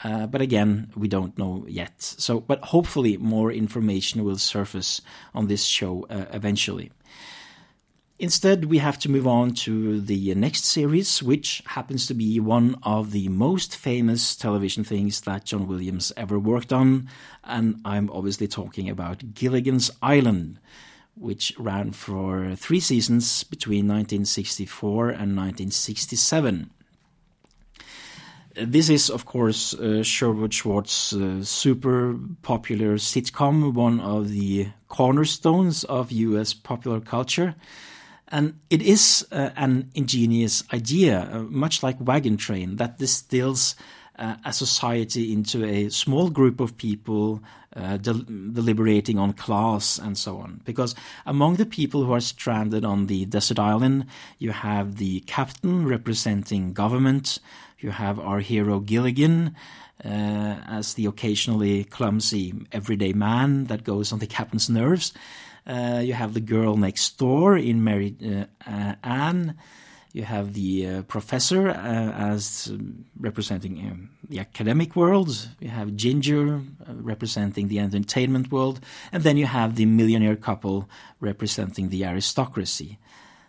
Uh, 0.04 0.26
but 0.26 0.42
again, 0.42 0.92
we 0.96 1.08
don't 1.08 1.38
know 1.38 1.66
yet. 1.68 2.02
So, 2.02 2.40
but 2.40 2.60
hopefully, 2.62 3.18
more 3.18 3.52
information 3.52 4.24
will 4.24 4.38
surface 4.38 5.02
on 5.34 5.48
this 5.48 5.64
show 5.64 6.08
uh, 6.10 6.26
eventually. 6.32 6.92
Instead, 8.22 8.66
we 8.66 8.78
have 8.78 9.00
to 9.00 9.10
move 9.10 9.26
on 9.26 9.52
to 9.52 10.00
the 10.00 10.36
next 10.36 10.66
series, 10.66 11.24
which 11.24 11.64
happens 11.66 12.06
to 12.06 12.14
be 12.14 12.40
one 12.40 12.76
of 12.84 13.12
the 13.12 13.28
most 13.30 13.76
famous 13.76 14.36
television 14.36 14.84
things 14.84 15.22
that 15.22 15.46
John 15.46 15.68
Williams 15.68 16.14
ever 16.16 16.38
worked 16.38 16.72
on. 16.72 17.10
And 17.44 17.82
I'm 17.84 18.12
obviously 18.12 18.48
talking 18.48 18.88
about 18.92 19.34
Gilligan's 19.34 19.90
Island, 20.04 20.60
which 21.16 21.52
ran 21.58 21.94
for 21.94 22.56
three 22.56 22.80
seasons 22.80 23.44
between 23.44 23.88
1964 23.88 25.10
and 25.10 25.36
1967. 25.36 26.70
This 28.56 28.90
is, 28.90 29.10
of 29.10 29.26
course, 29.26 29.74
uh, 29.74 30.04
Sherwood 30.04 30.54
Schwartz's 30.54 31.14
uh, 31.14 31.44
super 31.44 32.18
popular 32.42 32.96
sitcom, 32.96 33.74
one 33.74 34.02
of 34.02 34.30
the 34.30 34.68
cornerstones 34.90 35.86
of 35.86 36.12
US 36.12 36.54
popular 36.54 37.00
culture. 37.00 37.56
And 38.28 38.60
it 38.70 38.82
is 38.82 39.26
uh, 39.32 39.52
an 39.56 39.90
ingenious 39.96 40.64
idea, 40.74 41.30
uh, 41.32 41.40
much 41.44 41.82
like 41.82 41.96
Wagon 42.00 42.36
Train, 42.36 42.76
that 42.76 42.98
distills 42.98 43.76
uh, 44.20 44.36
a 44.44 44.52
society 44.52 45.32
into 45.32 45.64
a 45.64 45.90
small 45.90 46.30
group 46.30 46.60
of 46.60 46.78
people 46.78 47.42
uh, 47.76 47.98
del- 47.98 48.26
deliberating 48.28 49.18
on 49.18 49.34
class 49.34 49.98
and 49.98 50.18
so 50.18 50.38
on. 50.38 50.62
Because 50.66 50.94
among 51.26 51.56
the 51.56 51.66
people 51.66 52.04
who 52.04 52.14
are 52.14 52.20
stranded 52.20 52.84
on 52.84 53.08
the 53.08 53.26
desert 53.26 53.60
island, 53.60 54.08
you 54.40 54.52
have 54.52 54.98
the 54.98 55.22
captain 55.22 55.86
representing 55.86 56.74
government, 56.74 57.40
you 57.82 57.92
have 57.92 58.20
our 58.20 58.40
hero 58.40 58.80
Gilligan. 58.80 59.56
Uh, 60.04 60.58
as 60.68 60.96
the 60.96 61.06
occasionally 61.06 61.84
clumsy 61.84 62.56
everyday 62.72 63.14
man 63.14 63.66
that 63.66 63.84
goes 63.84 64.12
on 64.12 64.18
the 64.18 64.26
captain's 64.26 64.68
nerves. 64.68 65.14
Uh, 65.68 66.02
you 66.04 66.14
have 66.14 66.34
the 66.34 66.40
girl 66.40 66.76
next 66.76 67.20
door 67.20 67.56
in 67.56 67.84
Mary 67.84 68.16
uh, 68.66 68.96
Ann. 69.04 69.56
You 70.14 70.24
have 70.24 70.54
the 70.54 70.88
uh, 70.88 71.02
professor 71.04 71.70
uh, 71.70 71.74
as 71.74 72.70
um, 72.72 73.06
representing 73.20 73.78
um, 73.80 74.10
the 74.28 74.40
academic 74.40 74.96
world. 74.96 75.50
You 75.60 75.70
have 75.70 75.96
Ginger 75.96 76.56
uh, 76.56 76.94
representing 76.96 77.68
the 77.68 77.80
entertainment 77.80 78.52
world. 78.52 78.82
And 79.12 79.24
then 79.24 79.38
you 79.38 79.46
have 79.46 79.76
the 79.76 79.86
millionaire 79.86 80.36
couple 80.36 80.90
representing 81.20 81.90
the 81.90 82.04
aristocracy. 82.06 82.98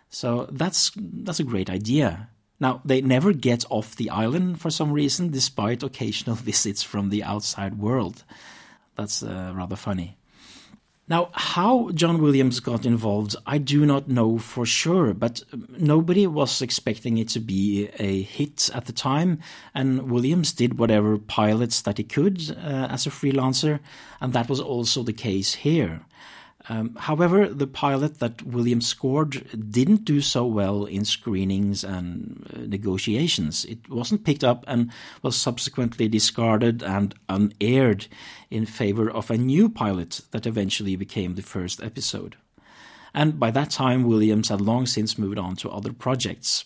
So 0.09 0.47
that's, 0.51 0.91
that's 0.95 1.39
a 1.39 1.43
great 1.43 1.69
idea. 1.69 2.29
Now, 2.63 2.79
they 2.85 3.01
never 3.01 3.33
get 3.33 3.65
off 3.69 3.97
the 3.97 4.09
island 4.09 4.61
for 4.61 4.71
some 4.71 4.93
reason, 4.93 5.31
despite 5.31 5.83
occasional 5.83 6.35
visits 6.49 6.81
from 6.81 7.09
the 7.09 7.21
outside 7.21 7.77
world. 7.77 8.23
That's 8.95 9.21
uh, 9.21 9.51
rather 9.53 9.75
funny. 9.75 10.15
Now, 11.09 11.29
how 11.33 11.91
John 11.91 12.21
Williams 12.21 12.61
got 12.61 12.85
involved, 12.85 13.35
I 13.45 13.57
do 13.57 13.85
not 13.85 14.07
know 14.07 14.37
for 14.37 14.65
sure, 14.65 15.13
but 15.13 15.43
nobody 15.77 16.25
was 16.25 16.61
expecting 16.61 17.17
it 17.17 17.27
to 17.29 17.41
be 17.41 17.89
a 17.99 18.21
hit 18.21 18.69
at 18.73 18.85
the 18.85 18.93
time, 18.93 19.39
and 19.75 20.09
Williams 20.09 20.53
did 20.53 20.79
whatever 20.79 21.17
pilots 21.17 21.81
that 21.81 21.97
he 21.97 22.05
could 22.05 22.39
uh, 22.51 22.87
as 22.89 23.05
a 23.05 23.09
freelancer, 23.09 23.81
and 24.21 24.31
that 24.31 24.47
was 24.47 24.61
also 24.61 25.03
the 25.03 25.11
case 25.11 25.55
here. 25.55 26.05
Um, 26.69 26.95
however, 26.95 27.49
the 27.49 27.67
pilot 27.67 28.19
that 28.19 28.41
Williams 28.43 28.87
scored 28.87 29.69
didn't 29.69 30.05
do 30.05 30.21
so 30.21 30.45
well 30.45 30.85
in 30.85 31.03
screenings 31.03 31.83
and 31.83 32.49
uh, 32.53 32.59
negotiations. 32.67 33.65
It 33.65 33.89
wasn't 33.89 34.23
picked 34.23 34.45
up 34.45 34.63
and 34.65 34.89
was 35.21 35.35
subsequently 35.35 36.07
discarded 36.07 36.81
and 36.81 37.13
unaired 37.27 38.07
in 38.49 38.65
favor 38.65 39.11
of 39.11 39.29
a 39.29 39.37
new 39.37 39.67
pilot 39.67 40.21
that 40.31 40.45
eventually 40.45 40.95
became 40.95 41.35
the 41.35 41.41
first 41.41 41.83
episode. 41.83 42.37
And 43.13 43.39
by 43.39 43.51
that 43.51 43.69
time, 43.69 44.03
Williams 44.03 44.49
had 44.49 44.61
long 44.61 44.85
since 44.85 45.17
moved 45.17 45.37
on 45.37 45.55
to 45.57 45.69
other 45.69 45.91
projects. 45.91 46.65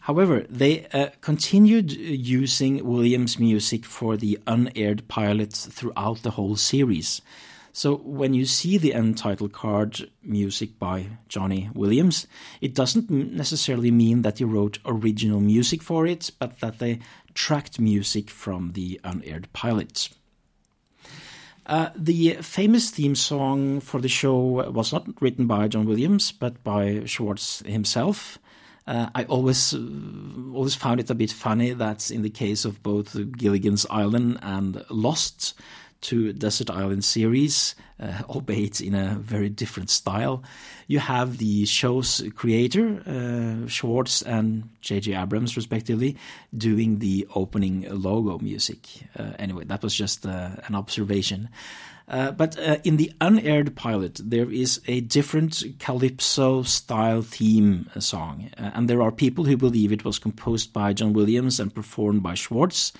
However, 0.00 0.46
they 0.48 0.86
uh, 0.86 1.10
continued 1.20 1.92
using 1.92 2.84
Williams' 2.84 3.38
music 3.38 3.84
for 3.84 4.16
the 4.16 4.38
unaired 4.46 5.06
pilot 5.08 5.52
throughout 5.52 6.22
the 6.22 6.32
whole 6.32 6.56
series. 6.56 7.20
So 7.72 7.96
when 7.96 8.34
you 8.34 8.44
see 8.44 8.76
the 8.76 8.92
end 8.92 9.16
title 9.16 9.48
card, 9.48 10.10
music 10.22 10.78
by 10.78 11.06
Johnny 11.28 11.70
Williams, 11.74 12.26
it 12.60 12.74
doesn't 12.74 13.10
necessarily 13.10 13.90
mean 13.90 14.22
that 14.22 14.38
he 14.38 14.44
wrote 14.44 14.78
original 14.84 15.40
music 15.40 15.82
for 15.82 16.06
it, 16.06 16.30
but 16.38 16.60
that 16.60 16.78
they 16.78 16.98
tracked 17.32 17.80
music 17.80 18.28
from 18.28 18.72
the 18.72 19.00
unaired 19.04 19.50
pilot. 19.54 20.10
Uh, 21.64 21.88
the 21.96 22.32
famous 22.42 22.90
theme 22.90 23.14
song 23.14 23.80
for 23.80 24.00
the 24.00 24.08
show 24.08 24.70
was 24.70 24.92
not 24.92 25.06
written 25.22 25.46
by 25.46 25.68
John 25.68 25.86
Williams, 25.86 26.30
but 26.30 26.62
by 26.62 27.04
Schwartz 27.06 27.60
himself. 27.60 28.38
Uh, 28.86 29.08
I 29.14 29.24
always 29.24 29.72
uh, 29.72 29.78
always 30.52 30.74
found 30.74 30.98
it 30.98 31.08
a 31.08 31.14
bit 31.14 31.30
funny 31.30 31.72
that 31.72 32.10
in 32.10 32.22
the 32.22 32.30
case 32.30 32.64
of 32.64 32.82
both 32.82 33.16
Gilligan's 33.38 33.86
Island 33.88 34.38
and 34.42 34.84
Lost, 34.90 35.54
to 36.02 36.32
Desert 36.32 36.70
Island 36.70 37.04
series, 37.04 37.74
uh, 37.98 38.22
albeit 38.28 38.80
in 38.80 38.94
a 38.94 39.14
very 39.20 39.48
different 39.48 39.88
style. 39.90 40.42
You 40.88 40.98
have 40.98 41.38
the 41.38 41.64
show's 41.64 42.22
creator, 42.34 43.02
uh, 43.06 43.68
Schwartz 43.68 44.22
and 44.22 44.68
J.J. 44.80 45.14
Abrams, 45.14 45.56
respectively, 45.56 46.16
doing 46.56 46.98
the 46.98 47.26
opening 47.34 47.86
logo 47.88 48.38
music. 48.38 48.88
Uh, 49.18 49.32
anyway, 49.38 49.64
that 49.64 49.82
was 49.82 49.94
just 49.94 50.26
uh, 50.26 50.50
an 50.66 50.74
observation. 50.74 51.48
Uh, 52.08 52.32
but 52.32 52.58
uh, 52.58 52.78
in 52.82 52.96
the 52.96 53.12
unaired 53.20 53.74
pilot, 53.76 54.20
there 54.22 54.50
is 54.50 54.80
a 54.86 55.00
different 55.00 55.62
calypso 55.78 56.62
style 56.62 57.22
theme 57.22 57.88
song. 58.00 58.50
and 58.58 58.90
there 58.90 59.00
are 59.00 59.12
people 59.12 59.44
who 59.44 59.56
believe 59.56 59.92
it 59.92 60.04
was 60.04 60.18
composed 60.18 60.72
by 60.72 60.92
John 60.92 61.12
Williams 61.12 61.60
and 61.60 61.72
performed 61.72 62.22
by 62.22 62.34
Schwartz, 62.34 62.92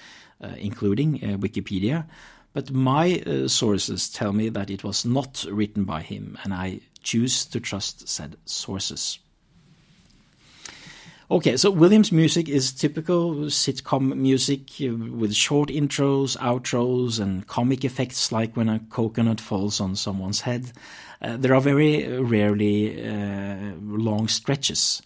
including 0.56 1.18
Wikipedia. 1.18 2.06
But 2.52 2.70
my 2.70 3.20
uh, 3.20 3.48
sources 3.48 4.10
tell 4.10 4.32
me 4.32 4.48
that 4.50 4.70
it 4.70 4.84
was 4.84 5.04
not 5.04 5.44
written 5.50 5.84
by 5.84 6.02
him, 6.02 6.38
and 6.44 6.52
I 6.52 6.80
choose 7.02 7.46
to 7.46 7.60
trust 7.60 8.08
said 8.08 8.36
sources. 8.44 9.18
Okay, 11.30 11.56
so 11.56 11.70
Williams' 11.70 12.12
music 12.12 12.46
is 12.46 12.72
typical 12.72 13.46
sitcom 13.46 14.14
music 14.14 14.68
uh, 14.82 14.94
with 14.94 15.34
short 15.34 15.70
intros, 15.70 16.36
outros, 16.36 17.18
and 17.18 17.46
comic 17.46 17.86
effects 17.86 18.30
like 18.32 18.54
when 18.54 18.68
a 18.68 18.80
coconut 18.90 19.40
falls 19.40 19.80
on 19.80 19.96
someone's 19.96 20.42
head. 20.42 20.72
Uh, 21.22 21.38
there 21.38 21.54
are 21.54 21.60
very 21.62 22.06
rarely 22.18 23.02
uh, 23.02 23.72
long 23.80 24.28
stretches, 24.28 25.00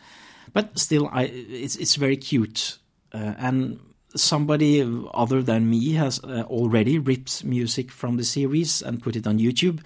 but 0.53 0.77
still, 0.77 1.09
I, 1.13 1.25
it's, 1.25 1.77
it's 1.77 1.95
very 1.95 2.17
cute. 2.17 2.79
Uh, 3.13 3.35
and 3.39 3.79
somebody 4.17 4.83
other 5.15 5.43
than 5.43 5.71
me 5.71 5.93
has 5.93 6.23
uh, 6.25 6.45
already 6.49 6.99
ripped 6.99 7.45
music 7.45 7.91
from 7.91 8.17
the 8.17 8.25
series 8.25 8.83
and 8.83 9.03
put 9.03 9.17
it 9.17 9.27
on 9.27 9.39
YouTube. 9.39 9.81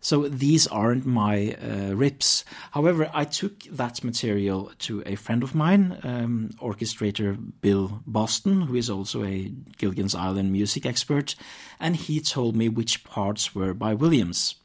So 0.00 0.28
these 0.28 0.66
aren't 0.66 1.06
my 1.06 1.54
uh, 1.54 1.94
rips. 1.94 2.44
However, 2.72 3.10
I 3.14 3.24
took 3.24 3.60
that 3.64 4.04
material 4.04 4.70
to 4.80 5.02
a 5.06 5.14
friend 5.14 5.42
of 5.42 5.54
mine, 5.54 5.98
um, 6.02 6.50
orchestrator 6.60 7.38
Bill 7.62 8.02
Boston, 8.06 8.60
who 8.60 8.74
is 8.74 8.90
also 8.90 9.24
a 9.24 9.50
Gilligan's 9.78 10.14
Island 10.14 10.52
music 10.52 10.84
expert, 10.84 11.34
and 11.80 11.96
he 11.96 12.20
told 12.20 12.54
me 12.54 12.68
which 12.68 13.02
parts 13.04 13.54
were 13.54 13.72
by 13.72 13.94
Williams. 13.94 14.56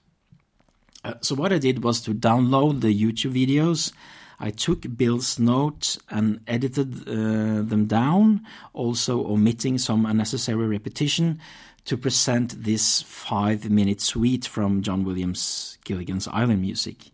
Uh, 1.05 1.13
so 1.21 1.35
what 1.35 1.53
I 1.53 1.57
did 1.57 1.85
was 1.85 2.01
to 2.01 2.13
download 2.13 2.81
the 2.81 2.93
YouTube 2.93 3.31
videos 3.31 3.93
I 4.39 4.51
took 4.51 4.85
Bill's 4.95 5.37
notes 5.37 5.99
and 6.09 6.39
edited 6.47 7.07
uh, 7.07 7.61
them 7.61 7.85
down, 7.87 8.45
also 8.73 9.25
omitting 9.27 9.77
some 9.77 10.05
unnecessary 10.05 10.67
repetition 10.67 11.39
to 11.85 11.97
present 11.97 12.63
this 12.63 13.01
five 13.01 13.69
minute 13.69 14.01
suite 14.01 14.45
from 14.45 14.81
John 14.81 15.03
Williams' 15.03 15.77
Gilligan's 15.83 16.27
Island 16.27 16.61
music. 16.61 17.11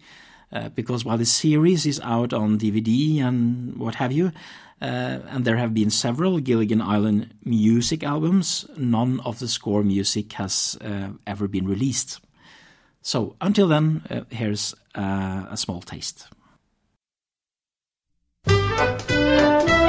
Uh, 0.52 0.70
because 0.70 1.04
while 1.04 1.18
the 1.18 1.26
series 1.26 1.86
is 1.86 2.00
out 2.02 2.32
on 2.32 2.60
DVD 2.60 3.22
and 3.22 3.76
what 3.78 3.96
have 3.96 4.12
you, 4.12 4.32
uh, 4.82 5.20
and 5.30 5.46
there 5.46 5.58
have 5.58 5.74
been 5.74 5.90
several 5.90 6.40
Gilligan 6.40 6.82
Island 6.82 7.34
music 7.44 8.04
albums, 8.04 8.66
none 8.78 9.20
of 9.22 9.40
the 9.40 9.48
score 9.48 9.84
music 9.84 10.34
has 10.34 10.78
uh, 10.82 11.10
ever 11.26 11.48
been 11.48 11.68
released. 11.68 12.20
So 13.02 13.36
until 13.42 13.68
then, 13.68 14.04
uh, 14.10 14.22
here's 14.30 14.76
uh, 14.94 15.46
a 15.50 15.58
small 15.58 15.82
taste. 15.82 16.28
Thank 18.78 19.10
you. 19.10 19.85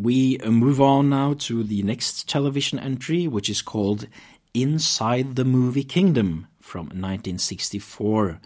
We 0.00 0.38
move 0.38 0.80
on 0.80 1.10
now 1.10 1.34
to 1.40 1.62
the 1.62 1.82
next 1.82 2.26
television 2.26 2.78
entry, 2.78 3.28
which 3.28 3.50
is 3.50 3.60
called 3.60 4.06
Inside 4.54 5.36
the 5.36 5.44
Movie 5.44 5.84
Kingdom 5.84 6.46
from 6.58 6.86
1964. 6.86 8.40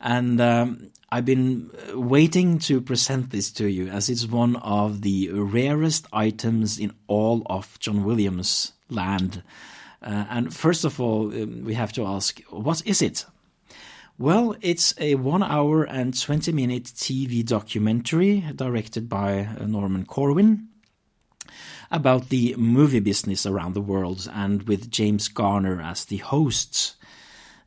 And 0.00 0.40
um, 0.40 0.90
I've 1.12 1.24
been 1.24 1.70
waiting 1.94 2.58
to 2.60 2.80
present 2.80 3.30
this 3.30 3.52
to 3.52 3.68
you 3.68 3.86
as 3.86 4.08
it's 4.08 4.26
one 4.26 4.56
of 4.56 5.02
the 5.02 5.30
rarest 5.30 6.08
items 6.12 6.76
in 6.76 6.92
all 7.06 7.46
of 7.46 7.78
John 7.78 8.02
Williams' 8.02 8.72
land. 8.88 9.44
Uh, 10.02 10.24
and 10.28 10.52
first 10.52 10.84
of 10.84 11.00
all, 11.00 11.26
um, 11.26 11.62
we 11.62 11.74
have 11.74 11.92
to 11.92 12.04
ask, 12.04 12.42
what 12.48 12.82
is 12.84 13.00
it? 13.00 13.26
Well, 14.18 14.56
it's 14.60 14.92
a 14.98 15.14
one 15.14 15.44
hour 15.44 15.84
and 15.84 16.20
20 16.20 16.50
minute 16.50 16.84
TV 16.84 17.46
documentary 17.46 18.40
directed 18.56 19.08
by 19.08 19.44
uh, 19.60 19.66
Norman 19.66 20.04
Corwin 20.04 20.69
about 21.90 22.28
the 22.28 22.54
movie 22.56 23.00
business 23.00 23.46
around 23.46 23.74
the 23.74 23.80
world 23.80 24.30
and 24.32 24.62
with 24.64 24.90
James 24.90 25.28
Garner 25.28 25.80
as 25.80 26.04
the 26.04 26.18
host. 26.18 26.96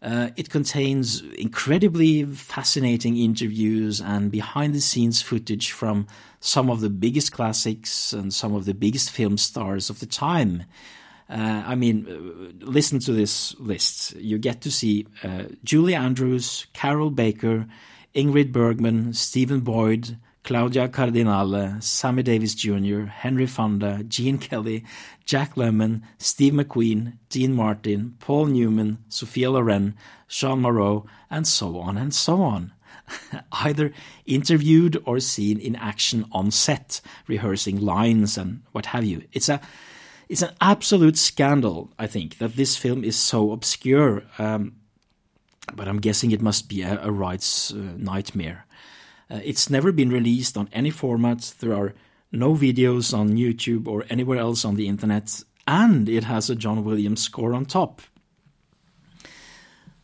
Uh, 0.02 0.30
it 0.36 0.50
contains 0.50 1.22
incredibly 1.22 2.26
fascinating 2.26 3.18
interviews 3.18 4.02
and 4.02 4.32
behind 4.32 4.74
the 4.74 4.82
scenes 4.82 5.22
footage 5.22 5.72
from 5.72 6.08
some 6.42 6.70
of 6.70 6.82
the 6.82 6.90
biggest 6.90 7.32
classics 7.32 8.12
and 8.12 8.34
some 8.34 8.54
of 8.54 8.66
the 8.66 8.74
biggest 8.74 9.10
film 9.10 9.38
stars 9.38 9.90
of 9.90 10.02
the 10.02 10.06
time. 10.06 10.64
Uh, 11.30 11.64
I 11.66 11.76
mean, 11.76 12.06
uh, 12.06 12.66
listen 12.66 13.00
to 13.00 13.14
this 13.14 13.58
list. 13.60 14.14
You 14.18 14.38
get 14.38 14.62
to 14.62 14.72
see 14.72 15.08
uh, 15.24 15.44
Julie 15.64 15.96
Andrews, 15.96 16.68
Carroll 16.74 17.10
Baker, 17.10 17.66
Ingrid 18.14 18.52
Bergman, 18.52 19.14
Stephen 19.14 19.62
Boyd, 19.62 20.18
Claudia 20.44 20.90
Cardinale, 20.90 21.82
Sammy 21.82 22.22
Davis 22.22 22.54
Jr., 22.54 23.04
Henry 23.06 23.46
Fonda, 23.46 24.04
Gene 24.04 24.38
Kelly, 24.38 24.84
Jack 25.26 25.56
Lemmon, 25.56 26.02
Steve 26.18 26.54
McQueen, 26.54 27.18
Dean 27.30 27.54
Martin, 27.54 28.16
Paul 28.20 28.48
Newman, 28.48 28.98
Sophia 29.08 29.50
Loren, 29.50 29.96
Jeanne 30.28 30.62
Moreau, 30.62 31.06
and 31.30 31.48
so 31.48 31.80
on 31.80 31.98
and 31.98 32.14
so 32.14 32.42
on. 32.42 32.74
Either 33.52 33.94
interviewed 34.26 35.02
or 35.06 35.20
seen 35.22 35.60
in 35.60 35.78
action 35.78 36.26
on 36.32 36.52
set, 36.52 37.00
rehearsing 37.28 37.80
lines 37.80 38.38
and 38.38 38.64
what 38.74 38.88
have 38.88 39.06
you. 39.06 39.24
It's 39.32 39.48
a 39.48 39.62
it's 40.30 40.42
an 40.42 40.56
absolute 40.60 41.18
scandal, 41.18 41.92
I 42.00 42.08
think, 42.08 42.38
that 42.40 42.56
this 42.56 42.76
film 42.76 43.04
is 43.04 43.16
so 43.16 43.52
obscure. 43.52 44.24
Um, 44.40 44.78
but 45.76 45.88
I'm 45.88 46.00
guessing 46.00 46.32
it 46.32 46.42
must 46.42 46.68
be 46.68 46.82
a, 46.82 47.00
a 47.04 47.12
rights 47.12 47.72
uh, 47.72 47.94
nightmare. 47.98 48.66
Uh, 49.34 49.40
it's 49.44 49.70
never 49.70 49.92
been 49.92 50.10
released 50.10 50.56
on 50.58 50.70
any 50.72 50.92
format. 50.92 51.56
There 51.60 51.74
are 51.74 51.96
no 52.32 52.54
videos 52.54 53.18
on 53.18 53.32
YouTube 53.32 53.88
or 53.88 54.06
anywhere 54.10 54.38
else 54.38 54.64
on 54.64 54.76
the 54.76 54.88
internet, 54.88 55.44
and 55.66 56.08
it 56.08 56.26
has 56.26 56.50
a 56.50 56.56
John 56.56 56.84
Williams 56.84 57.22
score 57.22 57.54
on 57.54 57.66
top. 57.66 58.02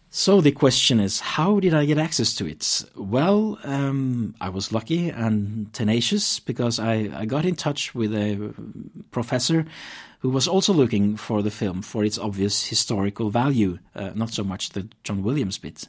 So 0.10 0.42
the 0.42 0.52
question 0.52 1.00
is, 1.00 1.20
how 1.20 1.60
did 1.60 1.76
I 1.76 1.86
get 1.86 2.00
access 2.00 2.34
to 2.36 2.48
it? 2.48 2.84
Well, 2.96 3.60
um, 3.64 4.34
I 4.42 4.50
was 4.50 4.72
lucky 4.72 5.10
and 5.10 5.72
tenacious 5.72 6.40
because 6.40 6.80
I, 6.80 7.12
I 7.14 7.26
got 7.26 7.46
in 7.46 7.56
touch 7.56 7.94
with 7.94 8.16
a 8.16 8.52
professor 9.12 9.66
who 10.22 10.32
was 10.32 10.48
also 10.48 10.74
looking 10.74 11.16
for 11.16 11.44
the 11.44 11.52
film 11.52 11.84
for 11.84 12.04
its 12.04 12.18
obvious 12.18 12.66
historical 12.66 13.30
value, 13.30 13.78
uh, 13.96 14.10
not 14.16 14.32
so 14.32 14.44
much 14.44 14.72
the 14.72 14.88
John 15.04 15.22
Williams 15.22 15.60
bit. 15.60 15.88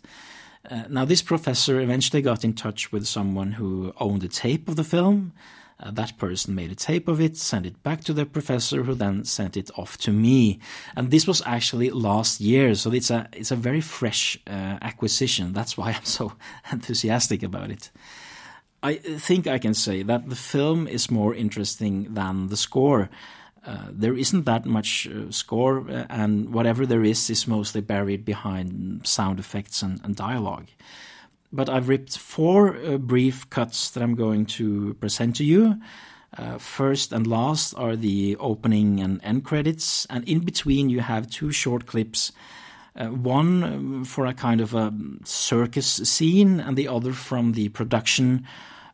Uh, 0.68 0.84
now, 0.88 1.04
this 1.04 1.22
professor 1.22 1.80
eventually 1.80 2.22
got 2.22 2.44
in 2.44 2.52
touch 2.52 2.92
with 2.92 3.06
someone 3.06 3.52
who 3.52 3.92
owned 3.98 4.22
a 4.22 4.28
tape 4.28 4.68
of 4.68 4.76
the 4.76 4.84
film. 4.84 5.32
Uh, 5.78 5.90
that 5.90 6.18
person 6.18 6.54
made 6.54 6.70
a 6.70 6.74
tape 6.74 7.08
of 7.08 7.20
it, 7.20 7.38
sent 7.38 7.64
it 7.64 7.82
back 7.82 8.04
to 8.04 8.12
the 8.12 8.26
professor, 8.26 8.82
who 8.82 8.94
then 8.94 9.24
sent 9.24 9.56
it 9.56 9.70
off 9.78 9.96
to 9.96 10.12
me. 10.12 10.61
And 10.94 11.11
this 11.11 11.26
was 11.26 11.42
actually 11.46 11.90
last 11.90 12.40
year, 12.40 12.74
so 12.74 12.92
it's 12.92 13.11
a 13.11 13.28
it's 13.32 13.50
a 13.50 13.56
very 13.56 13.80
fresh 13.80 14.38
uh, 14.46 14.76
acquisition. 14.82 15.54
That's 15.54 15.78
why 15.78 15.92
I'm 15.96 16.04
so 16.04 16.34
enthusiastic 16.70 17.42
about 17.42 17.70
it. 17.70 17.90
I 18.82 18.94
think 18.94 19.46
I 19.46 19.58
can 19.58 19.74
say 19.74 20.02
that 20.02 20.28
the 20.28 20.36
film 20.36 20.86
is 20.86 21.11
more 21.11 21.34
interesting 21.34 22.14
than 22.14 22.48
the 22.48 22.56
score. 22.56 23.08
Uh, 23.66 23.88
there 23.90 24.16
isn't 24.16 24.46
that 24.46 24.64
much 24.64 25.06
uh, 25.06 25.30
score, 25.30 25.80
uh, 25.90 26.06
and 26.08 26.52
whatever 26.52 26.86
there 26.86 27.04
is 27.04 27.28
is 27.28 27.46
mostly 27.46 27.80
buried 27.82 28.24
behind 28.24 29.06
sound 29.06 29.38
effects 29.38 29.82
and, 29.82 30.00
and 30.02 30.16
dialogue. 30.16 30.68
But 31.52 31.68
I've 31.68 31.88
ripped 31.88 32.16
four 32.16 32.76
uh, 32.76 32.96
brief 32.96 33.50
cuts 33.50 33.90
that 33.90 34.02
I'm 34.02 34.14
going 34.14 34.46
to 34.46 34.94
present 34.94 35.36
to 35.36 35.44
you. 35.44 35.78
Uh, 36.38 36.58
first 36.58 37.12
and 37.12 37.26
last 37.26 37.74
are 37.74 37.96
the 37.96 38.36
opening 38.36 39.00
and 39.00 39.22
end 39.22 39.44
credits, 39.44 40.06
and 40.08 40.26
in 40.26 40.40
between 40.40 40.88
you 40.88 41.00
have 41.00 41.28
two 41.28 41.52
short 41.52 41.86
clips. 41.86 42.32
one 42.94 43.62
um, 43.64 44.04
for 44.04 44.26
a 44.26 44.34
kind 44.34 44.61
of 44.61 44.74
a 44.74 44.92
circus 45.24 45.86
scene, 45.86 46.61
and 46.61 46.76
the 46.76 46.88
other 46.88 47.12
from 47.12 47.52
the 47.52 47.68
production 47.68 48.46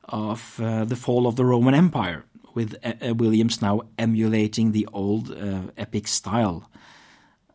of 0.09 0.57
the 0.59 0.97
fall 0.97 1.27
of 1.27 1.37
the 1.37 1.45
Roman 1.45 1.75
Empire 1.75 2.25
with 2.57 2.75
uh, 2.83 3.15
Williams 3.15 3.63
now 3.63 3.83
emulating 3.99 4.73
the 4.73 4.89
old 4.93 5.31
uh, 5.31 5.71
epic 5.77 6.09
style. 6.09 6.69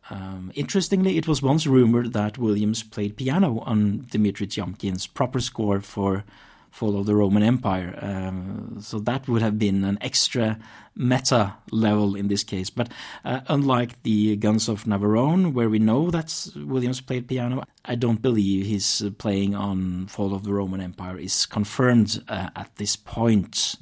Um, 0.08 0.52
interestingly, 0.54 1.18
it 1.18 1.28
was 1.28 1.42
once 1.42 1.66
rumored 1.66 2.12
that 2.14 2.38
Williams 2.38 2.82
played 2.82 3.16
piano 3.16 3.58
on 3.60 4.06
Dmitri 4.10 4.46
Tiomkin's 4.46 5.06
proper 5.06 5.40
score 5.40 5.80
for 5.80 6.24
Fall 6.70 6.98
of 6.98 7.04
the 7.04 7.14
Roman 7.14 7.42
Empire. 7.42 7.98
Um, 8.00 8.78
so 8.80 8.98
that 9.00 9.28
would 9.28 9.42
have 9.42 9.58
been 9.58 9.84
an 9.84 9.98
extra 10.00 10.58
meta 10.96 11.54
level 11.70 12.16
in 12.16 12.28
this 12.28 12.44
case. 12.44 12.70
But 12.70 12.88
uh, 13.24 13.40
unlike 13.48 14.02
the 14.02 14.36
Guns 14.36 14.68
of 14.68 14.84
Navarone, 14.84 15.52
where 15.52 15.68
we 15.68 15.78
know 15.78 16.10
that 16.10 16.48
Williams 16.56 17.02
played 17.02 17.28
piano, 17.28 17.62
I 17.84 17.94
don't 17.94 18.22
believe 18.22 18.66
his 18.66 19.04
playing 19.18 19.54
on 19.54 20.06
Fall 20.06 20.34
of 20.34 20.44
the 20.44 20.52
Roman 20.54 20.80
Empire 20.80 21.18
is 21.18 21.44
confirmed 21.44 22.24
uh, 22.26 22.48
at 22.56 22.74
this 22.76 22.96
point. 22.96 23.76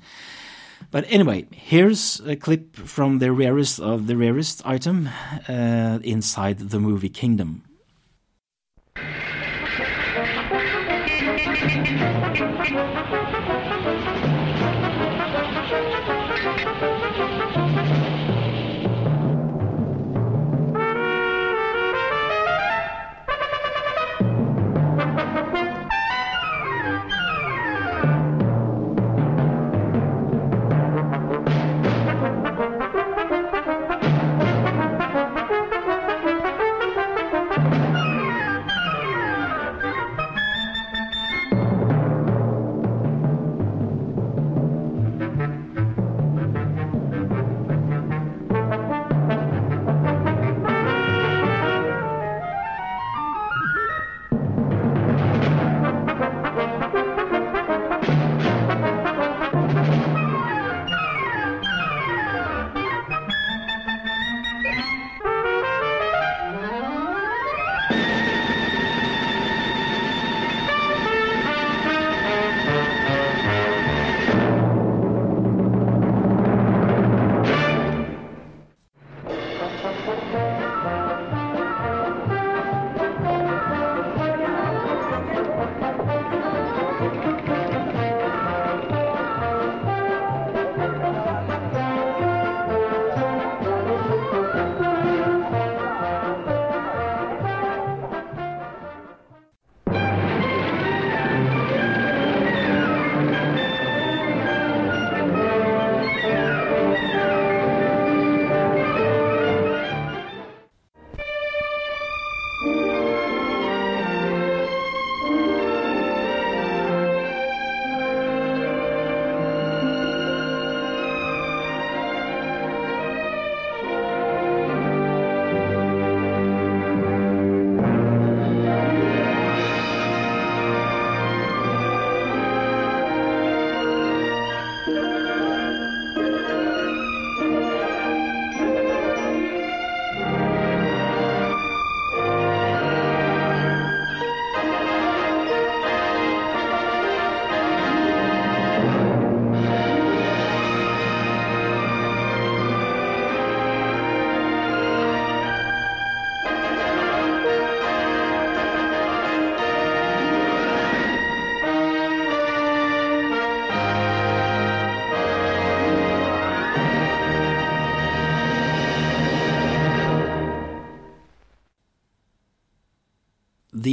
But 0.91 1.05
anyway, 1.09 1.47
here's 1.53 2.21
a 2.21 2.37
clip 2.37 2.77
from 2.77 3.19
the 3.19 3.33
rarest 3.33 3.81
of 3.81 4.07
the 4.07 4.17
rarest 4.17 4.63
item 4.65 5.09
uh, 5.49 5.99
inside 6.03 6.59
the 6.59 6.81
movie 6.81 7.09
Kingdom. 7.09 7.63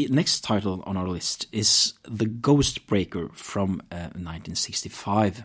The 0.08 0.16
next 0.16 0.42
title 0.42 0.84
on 0.86 0.96
our 0.96 1.08
list 1.08 1.48
is 1.52 1.94
The 2.04 2.26
Ghost 2.26 2.88
Breaker 2.88 3.30
from 3.34 3.82
uh, 3.92 4.16
1965. 4.16 5.44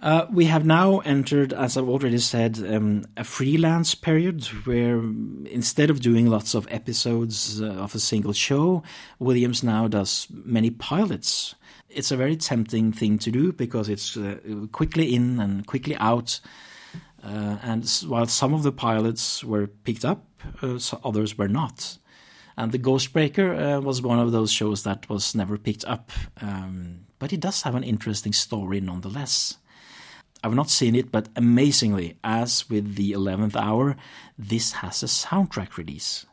Uh, 0.00 0.26
we 0.32 0.46
have 0.46 0.64
now 0.64 0.98
entered, 1.00 1.52
as 1.52 1.76
I've 1.76 1.88
already 1.88 2.18
said, 2.18 2.58
um, 2.58 3.04
a 3.16 3.22
freelance 3.22 3.94
period 3.94 4.44
where 4.64 4.98
instead 4.98 5.90
of 5.90 6.00
doing 6.00 6.26
lots 6.26 6.54
of 6.54 6.66
episodes 6.70 7.60
uh, 7.62 7.66
of 7.66 7.94
a 7.94 8.00
single 8.00 8.32
show, 8.32 8.82
Williams 9.18 9.62
now 9.62 9.86
does 9.86 10.26
many 10.30 10.70
pilots. 10.70 11.54
It's 11.88 12.10
a 12.10 12.16
very 12.16 12.36
tempting 12.36 12.92
thing 12.92 13.18
to 13.18 13.30
do 13.30 13.52
because 13.52 13.88
it's 13.88 14.16
uh, 14.16 14.38
quickly 14.72 15.14
in 15.14 15.38
and 15.38 15.66
quickly 15.66 15.96
out. 15.96 16.40
Uh, 17.22 17.58
and 17.62 17.88
while 18.08 18.26
some 18.26 18.54
of 18.54 18.62
the 18.62 18.72
pilots 18.72 19.44
were 19.44 19.66
picked 19.66 20.04
up, 20.04 20.24
uh, 20.62 20.78
others 21.04 21.36
were 21.36 21.48
not. 21.48 21.98
And 22.60 22.72
The 22.72 22.78
Ghostbreaker 22.78 23.78
uh, 23.78 23.80
was 23.80 24.02
one 24.02 24.18
of 24.18 24.32
those 24.32 24.52
shows 24.52 24.82
that 24.82 25.08
was 25.08 25.34
never 25.34 25.56
picked 25.56 25.86
up. 25.86 26.12
Um, 26.42 27.06
but 27.18 27.32
it 27.32 27.40
does 27.40 27.62
have 27.62 27.74
an 27.74 27.84
interesting 27.84 28.34
story 28.34 28.82
nonetheless. 28.82 29.56
I've 30.44 30.54
not 30.54 30.68
seen 30.68 30.94
it, 30.94 31.10
but 31.10 31.30
amazingly, 31.36 32.18
as 32.22 32.68
with 32.68 32.96
the 32.96 33.12
11th 33.12 33.56
hour, 33.56 33.96
this 34.38 34.72
has 34.72 35.02
a 35.02 35.06
soundtrack 35.06 35.78
release. 35.78 36.26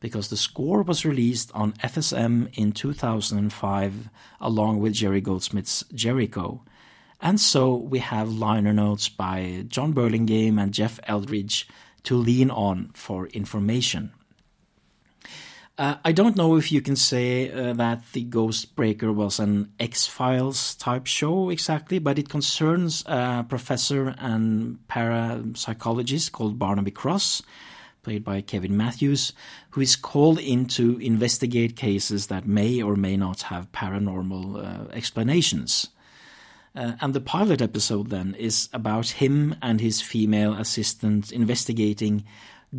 Because 0.00 0.28
the 0.28 0.36
score 0.36 0.82
was 0.82 1.06
released 1.06 1.50
on 1.54 1.72
FSM 1.82 2.50
in 2.58 2.72
2005 2.72 4.10
along 4.38 4.80
with 4.80 4.92
Jerry 4.92 5.22
Goldsmith's 5.22 5.84
Jericho. 5.94 6.62
And 7.22 7.40
so 7.40 7.74
we 7.74 8.00
have 8.00 8.30
liner 8.30 8.74
notes 8.74 9.08
by 9.08 9.64
Jon 9.66 9.92
Burlingame 9.92 10.58
and 10.58 10.74
Jeff 10.74 11.00
Eldridge 11.04 11.66
to 12.02 12.16
lean 12.16 12.50
on 12.50 12.90
for 12.92 13.28
information. 13.28 14.12
Uh, 15.80 15.96
I 16.04 16.12
don't 16.12 16.36
know 16.36 16.56
if 16.56 16.70
you 16.70 16.82
can 16.82 16.94
say 16.94 17.50
uh, 17.50 17.72
that 17.72 18.02
the 18.12 18.24
Ghost 18.24 18.76
Breaker 18.76 19.10
was 19.10 19.40
an 19.40 19.72
X 19.80 20.06
Files 20.06 20.74
type 20.74 21.06
show 21.06 21.48
exactly, 21.48 21.98
but 21.98 22.18
it 22.18 22.28
concerns 22.28 23.02
a 23.06 23.46
professor 23.48 24.14
and 24.18 24.78
parapsychologist 24.88 26.32
called 26.32 26.58
Barnaby 26.58 26.90
Cross, 26.90 27.40
played 28.02 28.22
by 28.22 28.42
Kevin 28.42 28.76
Matthews, 28.76 29.32
who 29.70 29.80
is 29.80 29.96
called 29.96 30.38
in 30.38 30.66
to 30.66 30.98
investigate 30.98 31.76
cases 31.76 32.26
that 32.26 32.46
may 32.46 32.82
or 32.82 32.94
may 32.94 33.16
not 33.16 33.40
have 33.48 33.72
paranormal 33.72 34.58
uh, 34.58 34.90
explanations. 34.90 35.88
Uh, 36.76 36.92
and 37.00 37.14
the 37.14 37.22
pilot 37.22 37.62
episode 37.62 38.10
then 38.10 38.34
is 38.34 38.68
about 38.74 39.08
him 39.08 39.56
and 39.62 39.80
his 39.80 40.02
female 40.02 40.52
assistant 40.52 41.32
investigating 41.32 42.22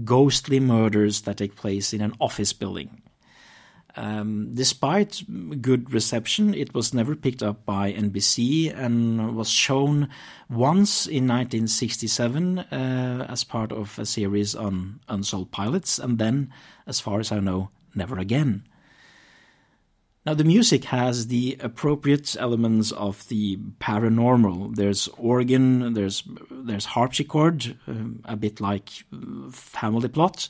ghostly 0.04 0.60
murders 0.60 1.22
that 1.22 1.38
take 1.38 1.56
place 1.56 1.94
in 1.94 2.02
an 2.02 2.14
office 2.20 2.54
building. 2.54 3.02
Um, 3.96 4.54
despite 4.54 5.24
good 5.62 5.92
reception, 5.94 6.54
it 6.54 6.74
was 6.74 6.94
never 6.94 7.16
picked 7.16 7.44
up 7.44 7.66
by 7.66 7.92
NBC 7.92 8.74
and 8.74 9.36
was 9.36 9.50
shown 9.50 10.08
once 10.50 11.06
in 11.06 11.28
1967 11.28 12.60
uh, 12.60 13.26
as 13.30 13.44
part 13.44 13.72
of 13.72 14.00
a 14.00 14.06
series 14.06 14.56
on 14.56 15.02
unsolved 15.10 15.52
pilots, 15.52 16.00
and 16.00 16.20
then, 16.20 16.54
as 16.88 17.00
far 17.00 17.20
as 17.20 17.32
I 17.32 17.40
know, 17.40 17.70
never 17.94 18.18
again. 18.18 18.64
Now, 20.24 20.36
the 20.36 20.44
music 20.44 20.84
has 20.86 21.28
the 21.28 21.58
appropriate 21.60 22.36
elements 22.40 22.92
of 22.92 23.28
the 23.28 23.58
paranormal. 23.80 24.76
There's 24.76 25.08
organ, 25.18 25.96
there's 25.96 26.24
there's 26.52 26.86
harpsichord, 26.86 27.76
um, 27.88 28.22
a 28.26 28.36
bit 28.36 28.62
like 28.62 28.90
uh, 29.12 29.50
Family 29.50 30.10
Plot, 30.10 30.48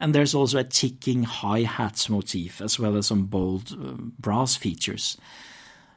and 0.00 0.14
there's 0.14 0.34
also 0.34 0.58
a 0.58 0.64
ticking 0.64 1.24
hi 1.24 1.60
hat 1.60 2.06
motif, 2.08 2.62
as 2.62 2.78
well 2.78 2.96
as 2.96 3.08
some 3.08 3.26
bold 3.26 3.72
uh, 3.72 3.92
brass 4.18 4.56
features. 4.56 5.18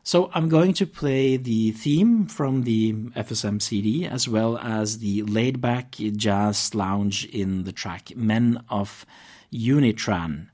So 0.05 0.29
I'm 0.33 0.49
going 0.49 0.73
to 0.73 0.85
play 0.85 1.37
the 1.37 1.71
theme 1.71 2.25
from 2.25 2.63
the 2.63 2.91
FSM 3.15 3.61
CD, 3.61 4.05
as 4.05 4.27
well 4.27 4.57
as 4.57 4.99
the 4.99 5.23
laid 5.23 5.61
back 5.61 5.91
jazz 5.91 6.75
lounge 6.75 7.23
in 7.27 7.63
the 7.63 7.71
track 7.71 8.13
Men 8.17 8.61
of 8.67 9.05
Unitran. 9.53 10.47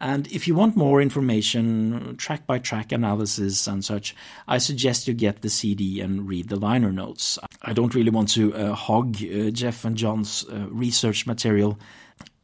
And 0.00 0.26
if 0.28 0.46
you 0.46 0.54
want 0.54 0.76
more 0.76 1.02
information, 1.02 2.16
track 2.16 2.46
by 2.46 2.58
track 2.58 2.92
analysis 2.92 3.66
and 3.66 3.84
such, 3.84 4.14
I 4.46 4.58
suggest 4.58 5.08
you 5.08 5.14
get 5.14 5.42
the 5.42 5.48
CD 5.48 6.00
and 6.00 6.28
read 6.28 6.48
the 6.48 6.56
liner 6.56 6.92
notes. 6.92 7.38
I 7.62 7.72
don't 7.72 7.94
really 7.94 8.10
want 8.10 8.28
to 8.30 8.54
uh, 8.54 8.74
hog 8.74 9.16
uh, 9.22 9.50
Jeff 9.50 9.84
and 9.84 9.96
John's 9.96 10.44
uh, 10.48 10.66
research 10.70 11.26
material 11.26 11.78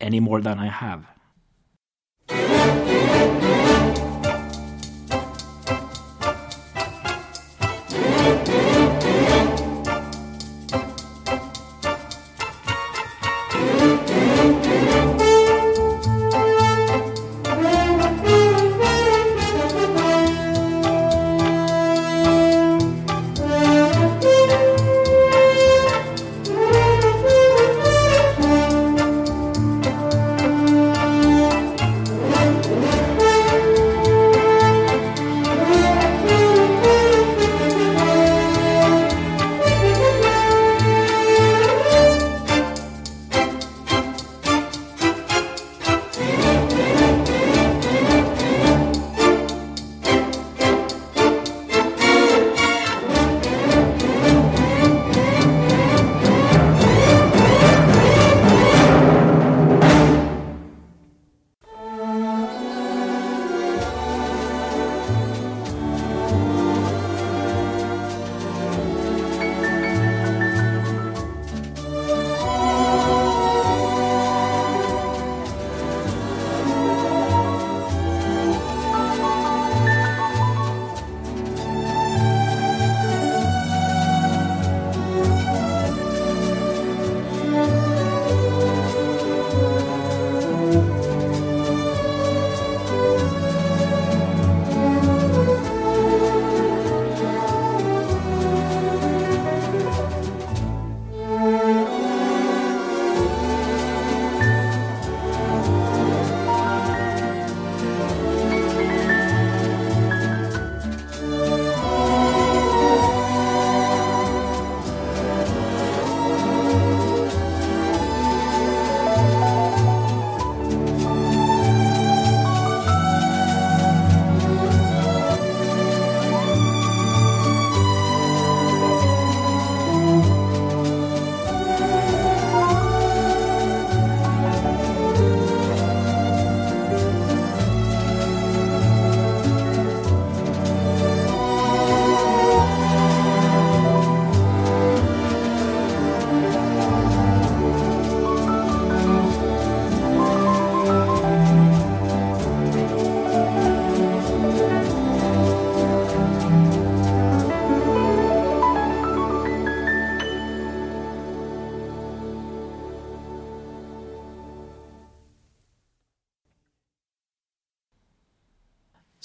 any 0.00 0.20
more 0.20 0.40
than 0.40 0.58
I 0.58 0.66
have. 0.66 1.06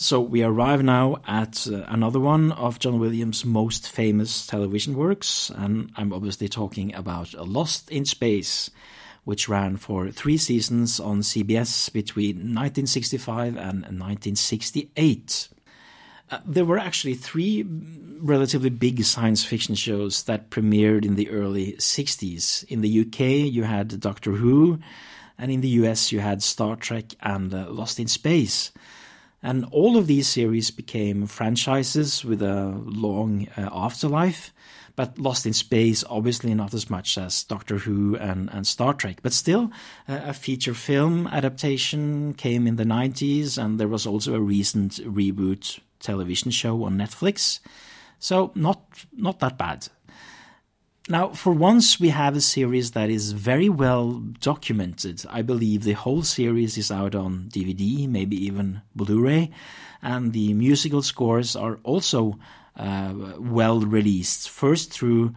So 0.09 0.19
we 0.19 0.41
arrive 0.41 0.81
now 0.81 1.17
at 1.27 1.67
uh, 1.67 1.83
another 1.87 2.19
one 2.19 2.51
of 2.53 2.79
John 2.79 2.97
Williams' 2.97 3.45
most 3.45 3.87
famous 3.87 4.47
television 4.47 4.95
works, 4.95 5.51
and 5.55 5.91
I'm 5.95 6.13
obviously 6.13 6.49
talking 6.49 6.95
about 6.95 7.35
Lost 7.35 7.91
in 7.91 8.05
Space, 8.05 8.71
which 9.23 9.47
ran 9.47 9.77
for 9.77 10.09
three 10.09 10.37
seasons 10.37 10.99
on 10.99 11.19
CBS 11.19 11.93
between 11.93 12.37
1965 12.37 13.49
and 13.49 13.83
1968. 13.83 15.49
Uh, 16.31 16.39
there 16.43 16.65
were 16.65 16.79
actually 16.79 17.13
three 17.13 17.63
relatively 18.19 18.71
big 18.71 19.03
science 19.03 19.43
fiction 19.43 19.75
shows 19.75 20.23
that 20.23 20.49
premiered 20.49 21.05
in 21.05 21.17
the 21.17 21.29
early 21.29 21.73
60s. 21.73 22.63
In 22.63 22.81
the 22.81 23.01
UK, 23.01 23.53
you 23.53 23.61
had 23.61 23.99
Doctor 23.99 24.31
Who, 24.31 24.79
and 25.37 25.51
in 25.51 25.61
the 25.61 25.77
US, 25.85 26.11
you 26.11 26.19
had 26.19 26.41
Star 26.41 26.75
Trek 26.75 27.13
and 27.21 27.53
uh, 27.53 27.69
Lost 27.69 27.99
in 27.99 28.07
Space. 28.07 28.71
And 29.41 29.65
all 29.71 29.97
of 29.97 30.07
these 30.07 30.27
series 30.27 30.69
became 30.69 31.25
franchises 31.25 32.25
with 32.25 32.41
a 32.41 32.81
long 32.85 33.47
uh, 33.57 33.69
afterlife, 33.71 34.53
but 34.95 35.17
Lost 35.17 35.45
in 35.45 35.53
Space, 35.53 36.03
obviously 36.09 36.53
not 36.53 36.73
as 36.73 36.89
much 36.89 37.17
as 37.17 37.43
Doctor 37.45 37.77
Who 37.77 38.17
and, 38.17 38.49
and 38.51 38.67
Star 38.67 38.93
Trek. 38.93 39.19
But 39.21 39.31
still, 39.31 39.71
uh, 40.09 40.19
a 40.25 40.33
feature 40.33 40.73
film 40.73 41.27
adaptation 41.27 42.33
came 42.33 42.67
in 42.67 42.75
the 42.75 42.83
90s, 42.83 43.57
and 43.57 43.79
there 43.79 43.87
was 43.87 44.05
also 44.05 44.35
a 44.35 44.41
recent 44.41 44.93
reboot 45.05 45.79
television 46.01 46.51
show 46.51 46.83
on 46.83 46.97
Netflix. 46.97 47.59
So, 48.19 48.51
not, 48.55 49.05
not 49.15 49.39
that 49.39 49.57
bad. 49.57 49.87
Now, 51.11 51.29
for 51.29 51.51
once, 51.51 51.99
we 51.99 52.09
have 52.09 52.35
a 52.35 52.41
series 52.41 52.91
that 52.91 53.09
is 53.09 53.31
very 53.31 53.67
well 53.67 54.21
documented. 54.41 55.25
I 55.27 55.41
believe 55.41 55.83
the 55.83 55.93
whole 55.93 56.21
series 56.21 56.77
is 56.77 56.91
out 56.91 57.15
on 57.15 57.49
DVD, 57.49 58.07
maybe 58.07 58.35
even 58.45 58.83
Blu 58.95 59.19
ray, 59.19 59.49
and 60.03 60.33
the 60.33 60.53
musical 60.53 61.01
scores 61.01 61.55
are 61.55 61.79
also 61.81 62.37
uh, 62.75 63.15
well 63.39 63.79
released. 63.79 64.51
First, 64.51 64.93
through 64.93 65.33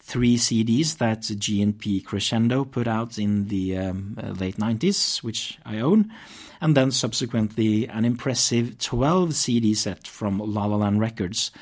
three 0.00 0.36
CDs 0.36 0.98
that 0.98 1.20
GNP 1.20 2.04
Crescendo 2.04 2.64
put 2.64 2.88
out 2.88 3.16
in 3.16 3.46
the 3.46 3.78
um, 3.78 4.18
uh, 4.20 4.30
late 4.30 4.56
90s, 4.56 5.22
which 5.22 5.56
I 5.64 5.78
own, 5.78 6.12
and 6.60 6.76
then 6.76 6.90
subsequently 6.90 7.86
an 7.86 8.04
impressive 8.04 8.76
12 8.78 9.36
CD 9.36 9.74
set 9.74 10.08
from 10.08 10.38
La 10.38 10.64
La 10.64 10.74
Land 10.74 10.98
Records 10.98 11.52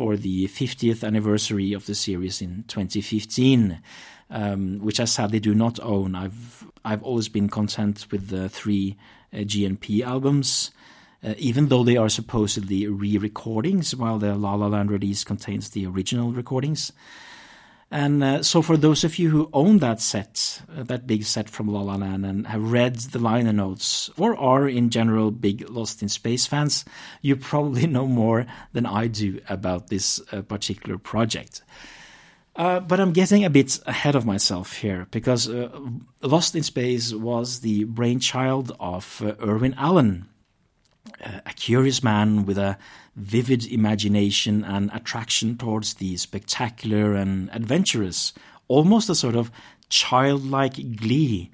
for 0.00 0.16
the 0.16 0.48
50th 0.48 1.06
anniversary 1.06 1.74
of 1.74 1.84
the 1.84 1.94
series 1.94 2.40
in 2.40 2.64
2015, 2.68 3.82
um, 4.30 4.78
which 4.78 4.98
I 4.98 5.04
sadly 5.04 5.40
do 5.40 5.54
not 5.54 5.78
own. 5.80 6.14
I've 6.14 6.64
I've 6.82 7.02
always 7.02 7.28
been 7.28 7.50
content 7.50 8.06
with 8.10 8.28
the 8.28 8.48
three 8.48 8.96
uh, 9.30 9.40
GNP 9.40 10.00
albums. 10.00 10.70
Uh, 11.22 11.34
even 11.36 11.68
though 11.68 11.84
they 11.84 11.98
are 11.98 12.08
supposedly 12.08 12.86
re-recordings, 12.86 13.94
while 13.94 14.18
the 14.18 14.34
La 14.36 14.54
La 14.54 14.68
Land 14.68 14.90
release 14.90 15.22
contains 15.22 15.68
the 15.68 15.84
original 15.84 16.32
recordings. 16.32 16.92
And 17.90 18.22
uh, 18.22 18.42
so, 18.44 18.62
for 18.62 18.76
those 18.76 19.02
of 19.02 19.18
you 19.18 19.30
who 19.30 19.50
own 19.52 19.78
that 19.78 20.00
set, 20.00 20.62
uh, 20.76 20.84
that 20.84 21.08
big 21.08 21.24
set 21.24 21.50
from 21.50 21.66
La 21.66 21.80
La 21.80 21.96
Land, 21.96 22.24
and 22.24 22.46
have 22.46 22.70
read 22.70 22.94
the 22.96 23.18
liner 23.18 23.52
notes, 23.52 24.08
or 24.16 24.36
are 24.36 24.68
in 24.68 24.90
general 24.90 25.32
big 25.32 25.68
Lost 25.68 26.00
in 26.00 26.08
Space 26.08 26.46
fans, 26.46 26.84
you 27.20 27.34
probably 27.34 27.86
know 27.88 28.06
more 28.06 28.46
than 28.72 28.86
I 28.86 29.08
do 29.08 29.40
about 29.48 29.88
this 29.88 30.20
uh, 30.30 30.42
particular 30.42 30.98
project. 30.98 31.62
Uh, 32.54 32.78
but 32.78 33.00
I'm 33.00 33.12
getting 33.12 33.44
a 33.44 33.50
bit 33.50 33.80
ahead 33.86 34.14
of 34.14 34.26
myself 34.26 34.76
here 34.76 35.06
because 35.10 35.48
uh, 35.48 35.70
Lost 36.22 36.54
in 36.54 36.62
Space 36.62 37.12
was 37.12 37.60
the 37.60 37.84
brainchild 37.84 38.70
of 38.78 39.22
uh, 39.24 39.34
Irwin 39.44 39.74
Allen, 39.76 40.28
a 41.20 41.52
curious 41.54 42.02
man 42.02 42.46
with 42.46 42.58
a 42.58 42.78
vivid 43.16 43.66
imagination 43.66 44.64
and 44.64 44.90
attraction 44.92 45.56
towards 45.56 45.94
the 45.94 46.16
spectacular 46.16 47.14
and 47.14 47.50
adventurous, 47.52 48.32
almost 48.68 49.10
a 49.10 49.14
sort 49.14 49.36
of 49.36 49.50
childlike 49.88 50.96
glee, 50.96 51.50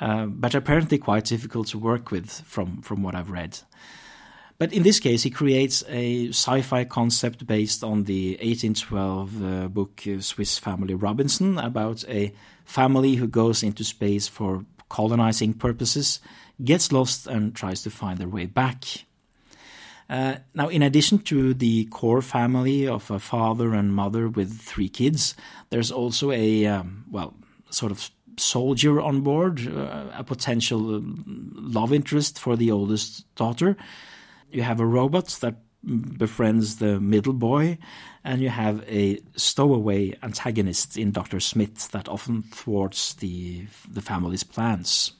uh, 0.00 0.26
but 0.26 0.54
apparently 0.54 0.98
quite 0.98 1.24
difficult 1.24 1.66
to 1.68 1.78
work 1.78 2.10
with 2.10 2.30
from, 2.42 2.82
from 2.82 3.02
what 3.02 3.14
I've 3.14 3.30
read. 3.30 3.58
But 4.58 4.72
in 4.72 4.82
this 4.82 4.98
case, 4.98 5.22
he 5.22 5.30
creates 5.30 5.84
a 5.88 6.28
sci 6.28 6.62
fi 6.62 6.84
concept 6.84 7.46
based 7.46 7.84
on 7.84 8.04
the 8.04 8.30
1812 8.42 9.42
uh, 9.42 9.68
book 9.68 10.02
uh, 10.06 10.20
Swiss 10.20 10.58
Family 10.58 10.94
Robinson 10.94 11.58
about 11.58 12.04
a 12.08 12.32
family 12.64 13.14
who 13.14 13.28
goes 13.28 13.62
into 13.62 13.84
space 13.84 14.26
for 14.26 14.64
colonizing 14.88 15.54
purposes, 15.54 16.18
gets 16.64 16.90
lost, 16.90 17.28
and 17.28 17.54
tries 17.54 17.82
to 17.82 17.90
find 17.90 18.18
their 18.18 18.28
way 18.28 18.46
back. 18.46 18.84
Uh, 20.08 20.36
now, 20.54 20.68
in 20.68 20.82
addition 20.82 21.18
to 21.18 21.52
the 21.52 21.84
core 21.86 22.22
family 22.22 22.88
of 22.88 23.10
a 23.10 23.18
father 23.18 23.74
and 23.74 23.94
mother 23.94 24.28
with 24.28 24.58
three 24.58 24.88
kids, 24.88 25.34
there's 25.70 25.92
also 25.92 26.30
a, 26.30 26.66
um, 26.66 27.04
well, 27.10 27.34
sort 27.70 27.92
of 27.92 28.10
soldier 28.38 29.00
on 29.00 29.20
board, 29.20 29.66
uh, 29.68 30.06
a 30.14 30.24
potential 30.24 30.94
um, 30.96 31.52
love 31.54 31.92
interest 31.92 32.38
for 32.38 32.56
the 32.56 32.70
oldest 32.70 33.32
daughter. 33.34 33.76
You 34.50 34.62
have 34.62 34.80
a 34.80 34.86
robot 34.86 35.26
that 35.40 35.56
befriends 35.84 36.76
the 36.76 36.98
middle 37.00 37.32
boy, 37.32 37.78
and 38.24 38.40
you 38.40 38.48
have 38.48 38.82
a 38.88 39.20
stowaway 39.36 40.14
antagonist 40.22 40.96
in 40.96 41.12
Dr. 41.12 41.40
Smith 41.40 41.90
that 41.90 42.08
often 42.08 42.42
thwarts 42.42 43.14
the, 43.14 43.66
the 43.90 44.02
family's 44.02 44.42
plans. 44.42 45.12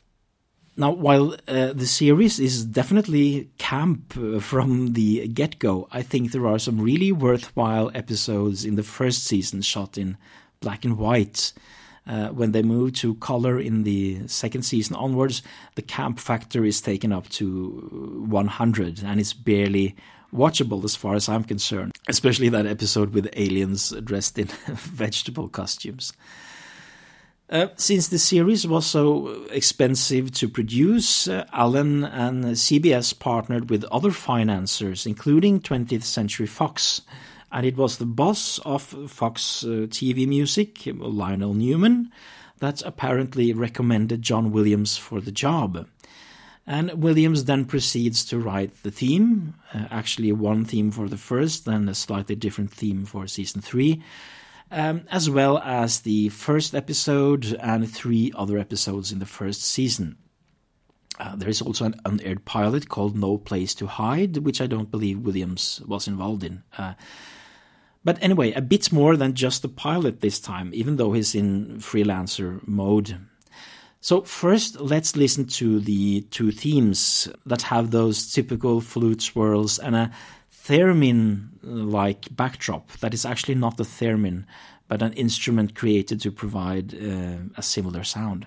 Now, 0.79 0.93
while 0.93 1.35
uh, 1.49 1.73
the 1.73 1.89
series 1.89 2.39
is 2.39 2.65
definitely 2.65 3.51
camp 3.59 4.17
uh, 4.17 4.39
from 4.39 4.93
the 4.93 5.27
get 5.27 5.59
go, 5.59 5.89
I 5.91 6.03
think 6.03 6.31
there 6.31 6.47
are 6.47 6.61
some 6.61 6.81
really 6.81 7.11
worthwhile 7.11 7.91
episodes 7.97 8.65
in 8.65 8.77
the 8.77 8.85
first 8.85 9.25
season 9.25 9.61
shot 9.63 9.99
in 9.99 10.17
black 10.61 10.85
and 10.85 10.97
white. 10.97 11.53
Uh, 12.07 12.29
when 12.29 12.53
they 12.53 12.63
move 12.63 12.93
to 12.95 13.17
color 13.17 13.59
in 13.59 13.83
the 13.83 14.29
second 14.29 14.63
season 14.63 14.95
onwards, 14.95 15.43
the 15.75 15.83
camp 15.83 16.21
factor 16.21 16.65
is 16.65 16.81
taken 16.81 17.13
up 17.13 17.29
to 17.31 18.25
100 18.29 19.03
and 19.03 19.19
it's 19.19 19.33
barely 19.33 19.97
watchable 20.33 20.85
as 20.85 20.95
far 20.95 21.17
as 21.17 21.29
I'm 21.29 21.43
concerned, 21.43 21.97
especially 22.09 22.51
that 22.51 22.67
episode 22.67 23.13
with 23.13 23.29
aliens 23.33 23.91
dressed 24.05 24.39
in 24.39 24.47
vegetable 24.67 25.49
costumes. 25.49 26.13
Uh, 27.51 27.69
since 27.77 28.09
the 28.09 28.19
series 28.19 28.67
was 28.67 28.85
so 28.85 29.47
expensive 29.51 30.31
to 30.31 30.49
produce, 30.49 31.27
uh, 31.27 31.47
Allen 31.51 32.05
and 32.05 32.45
CBS 32.45 33.19
partnered 33.19 33.71
with 33.71 33.85
other 33.85 34.11
financiers, 34.11 35.07
including 35.07 35.59
20th 35.59 36.03
Century 36.03 36.47
Fox. 36.47 37.01
And 37.51 37.65
it 37.65 37.75
was 37.75 37.97
the 37.97 38.05
boss 38.05 38.59
of 38.67 38.83
Fox 38.83 39.65
uh, 39.65 39.89
TV 39.89 40.29
Music, 40.29 40.83
Lionel 40.85 41.55
Newman, 41.55 42.13
that 42.59 42.83
apparently 42.83 43.55
recommended 43.55 44.21
John 44.21 44.53
Williams 44.53 44.99
for 44.99 45.23
the 45.23 45.33
job. 45.33 45.87
And 46.67 47.03
Williams 47.03 47.47
then 47.47 47.65
proceeds 47.65 48.27
to 48.27 48.39
write 48.39 48.83
the 48.83 48.91
theme, 48.91 49.55
uh, 49.73 49.87
actually 49.91 50.33
one 50.33 50.67
theme 50.67 50.91
for 50.91 51.09
the 51.09 51.17
first, 51.17 51.65
then 51.65 51.89
a 51.89 51.95
slightly 51.95 52.35
different 52.35 52.73
theme 52.73 53.07
for 53.07 53.27
season 53.27 53.63
three 53.63 54.03
um, 54.71 55.07
as 55.11 55.31
well 55.31 55.59
as 55.59 56.01
the 56.01 56.29
first 56.31 56.75
episode 56.75 57.57
and 57.61 57.91
three 57.91 58.33
other 58.35 58.59
episodes 58.59 59.13
in 59.13 59.19
the 59.19 59.27
first 59.27 59.63
season. 59.63 60.17
Uh, 61.19 61.35
there 61.35 61.49
is 61.49 61.61
also 61.61 61.85
an 61.85 62.01
unaired 62.05 62.45
pilot 62.45 62.89
called 62.89 63.17
No 63.17 63.39
Place 63.39 63.75
to 63.75 63.87
Hide, 63.87 64.39
which 64.39 64.61
I 64.61 64.67
don't 64.67 64.91
believe 64.91 65.19
Williams 65.19 65.83
was 65.87 66.07
involved 66.07 66.45
in. 66.45 66.63
Uh, 66.77 66.95
but 68.05 68.19
anyway, 68.23 68.53
a 68.53 68.63
bit 68.63 68.93
more 68.93 69.17
than 69.17 69.35
just 69.35 69.65
a 69.65 69.69
pilot 69.69 70.21
this 70.21 70.39
time, 70.39 70.71
even 70.73 70.97
though 70.97 71.13
he's 71.13 71.35
in 71.35 71.79
freelancer 71.79 72.67
mode. 72.67 73.19
So, 74.01 74.23
first, 74.23 74.81
let's 74.81 75.17
listen 75.17 75.47
to 75.47 75.81
the 75.81 76.21
two 76.31 76.53
themes 76.53 77.29
that 77.47 77.63
have 77.63 77.91
those 77.91 78.33
typical 78.33 78.81
flute 78.81 79.21
swirls 79.21 79.81
and 79.81 79.97
a 79.97 80.13
theremin 80.69 81.49
like 81.63 82.35
backdrop 82.37 82.93
that 83.01 83.15
is 83.15 83.25
actually 83.25 83.55
not 83.55 83.81
a 83.81 83.85
theremin, 83.85 84.45
but 84.87 85.03
an 85.03 85.13
instrument 85.15 85.75
created 85.75 86.21
to 86.21 86.31
provide 86.31 86.95
uh, 86.95 87.39
a 87.57 87.63
similar 87.63 88.05
sound. 88.05 88.47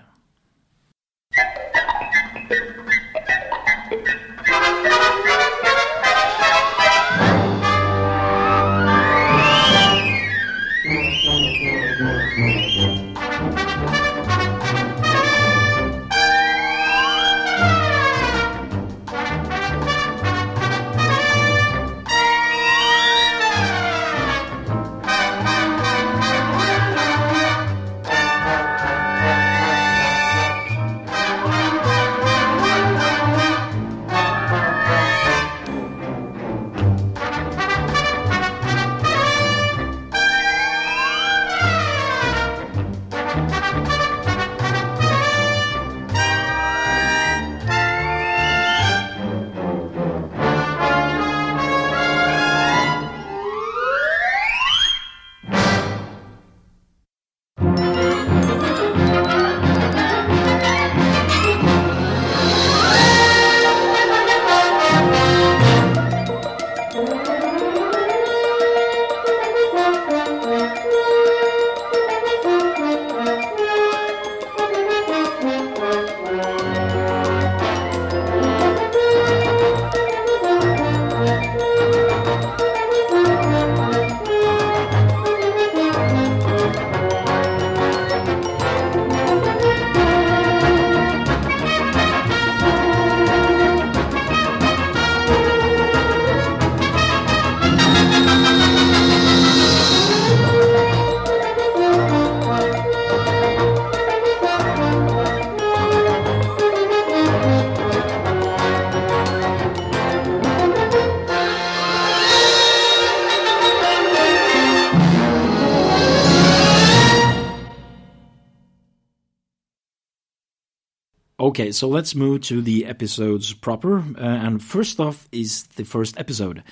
Okay, 121.52 121.70
so 121.70 121.86
let's 121.86 122.14
move 122.14 122.40
to 122.44 122.62
the 122.62 122.86
episodes 122.86 123.52
proper. 123.52 123.98
Uh, 123.98 124.20
and 124.20 124.64
first 124.64 124.98
off 124.98 125.28
is 125.32 125.64
the 125.76 125.84
first 125.84 126.18
episode 126.18 126.62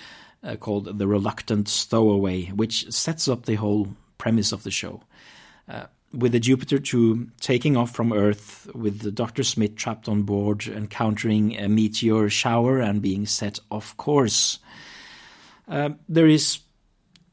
uh, 0.42 0.56
called 0.56 0.96
The 0.98 1.06
Reluctant 1.06 1.68
Stowaway, 1.68 2.46
which 2.46 2.90
sets 2.90 3.28
up 3.28 3.44
the 3.44 3.56
whole 3.56 3.88
premise 4.16 4.52
of 4.52 4.62
the 4.62 4.70
show. 4.70 5.02
Uh, 5.68 5.84
with 6.14 6.32
the 6.32 6.40
Jupiter 6.40 6.78
2 6.78 7.28
taking 7.40 7.76
off 7.76 7.90
from 7.90 8.10
Earth, 8.10 8.70
with 8.74 9.00
the 9.00 9.12
Dr. 9.12 9.42
Smith 9.42 9.76
trapped 9.76 10.08
on 10.08 10.22
board, 10.22 10.66
encountering 10.66 11.58
a 11.58 11.68
meteor 11.68 12.30
shower 12.30 12.80
and 12.80 13.02
being 13.02 13.26
set 13.26 13.58
off 13.70 13.94
course. 13.98 14.60
Uh, 15.68 15.90
there 16.08 16.26
is, 16.26 16.60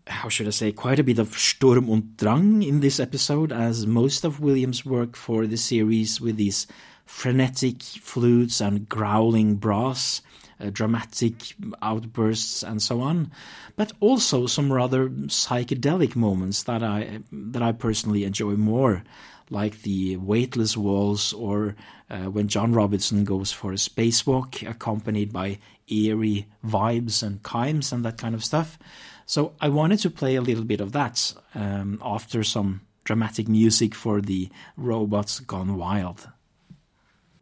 how 0.07 0.27
should 0.27 0.47
I 0.47 0.49
say, 0.49 0.73
quite 0.73 0.99
a 0.99 1.03
bit 1.03 1.17
of 1.17 1.29
Sturm 1.29 1.89
und 1.89 2.17
Drang 2.17 2.61
in 2.61 2.81
this 2.81 2.99
episode, 2.99 3.53
as 3.53 3.87
most 3.87 4.25
of 4.25 4.41
Williams' 4.41 4.85
work 4.85 5.15
for 5.15 5.47
the 5.47 5.55
series 5.55 6.19
with 6.19 6.35
these 6.35 6.67
frenetic 7.07 7.81
flutes 7.81 8.61
and 8.61 8.87
growling 8.87 9.55
brass 9.55 10.21
uh, 10.59 10.69
dramatic 10.71 11.53
outbursts 11.81 12.63
and 12.63 12.81
so 12.81 13.01
on, 13.01 13.31
but 13.75 13.91
also 13.99 14.47
some 14.47 14.71
rather 14.73 15.09
psychedelic 15.09 16.15
moments 16.15 16.63
that 16.63 16.83
I 16.83 17.19
that 17.31 17.61
I 17.61 17.71
personally 17.71 18.23
enjoy 18.23 18.55
more, 18.55 19.03
like 19.49 19.83
the 19.83 20.17
weightless 20.17 20.75
walls 20.75 21.33
or 21.33 21.75
uh, 22.09 22.29
when 22.31 22.47
John 22.47 22.73
Robinson 22.73 23.23
goes 23.23 23.51
for 23.51 23.71
a 23.71 23.75
spacewalk 23.75 24.67
accompanied 24.67 25.31
by 25.31 25.59
eerie 25.89 26.47
vibes 26.65 27.23
and 27.23 27.43
chimes 27.45 27.91
and 27.91 28.03
that 28.03 28.17
kind 28.17 28.35
of 28.35 28.43
stuff. 28.43 28.77
So 29.25 29.53
I 29.59 29.69
wanted 29.69 29.99
to 29.99 30.09
play 30.09 30.35
a 30.35 30.41
little 30.41 30.63
bit 30.63 30.81
of 30.81 30.91
that 30.93 31.33
um, 31.53 31.99
after 32.01 32.43
some 32.43 32.81
dramatic 33.03 33.47
music 33.47 33.93
for 33.93 34.21
the 34.21 34.49
robots 34.75 35.39
gone 35.39 35.77
wild. 35.77 36.27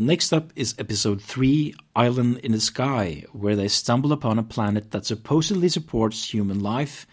Next 0.00 0.32
up 0.32 0.50
is 0.56 0.74
episode 0.78 1.20
3 1.20 1.74
Island 1.94 2.38
in 2.38 2.52
the 2.52 2.60
Sky, 2.60 3.24
where 3.32 3.54
they 3.54 3.68
stumble 3.68 4.14
upon 4.14 4.38
a 4.38 4.42
planet 4.42 4.92
that 4.92 5.04
supposedly 5.04 5.68
supports 5.68 6.32
human 6.32 6.58
life. 6.58 7.06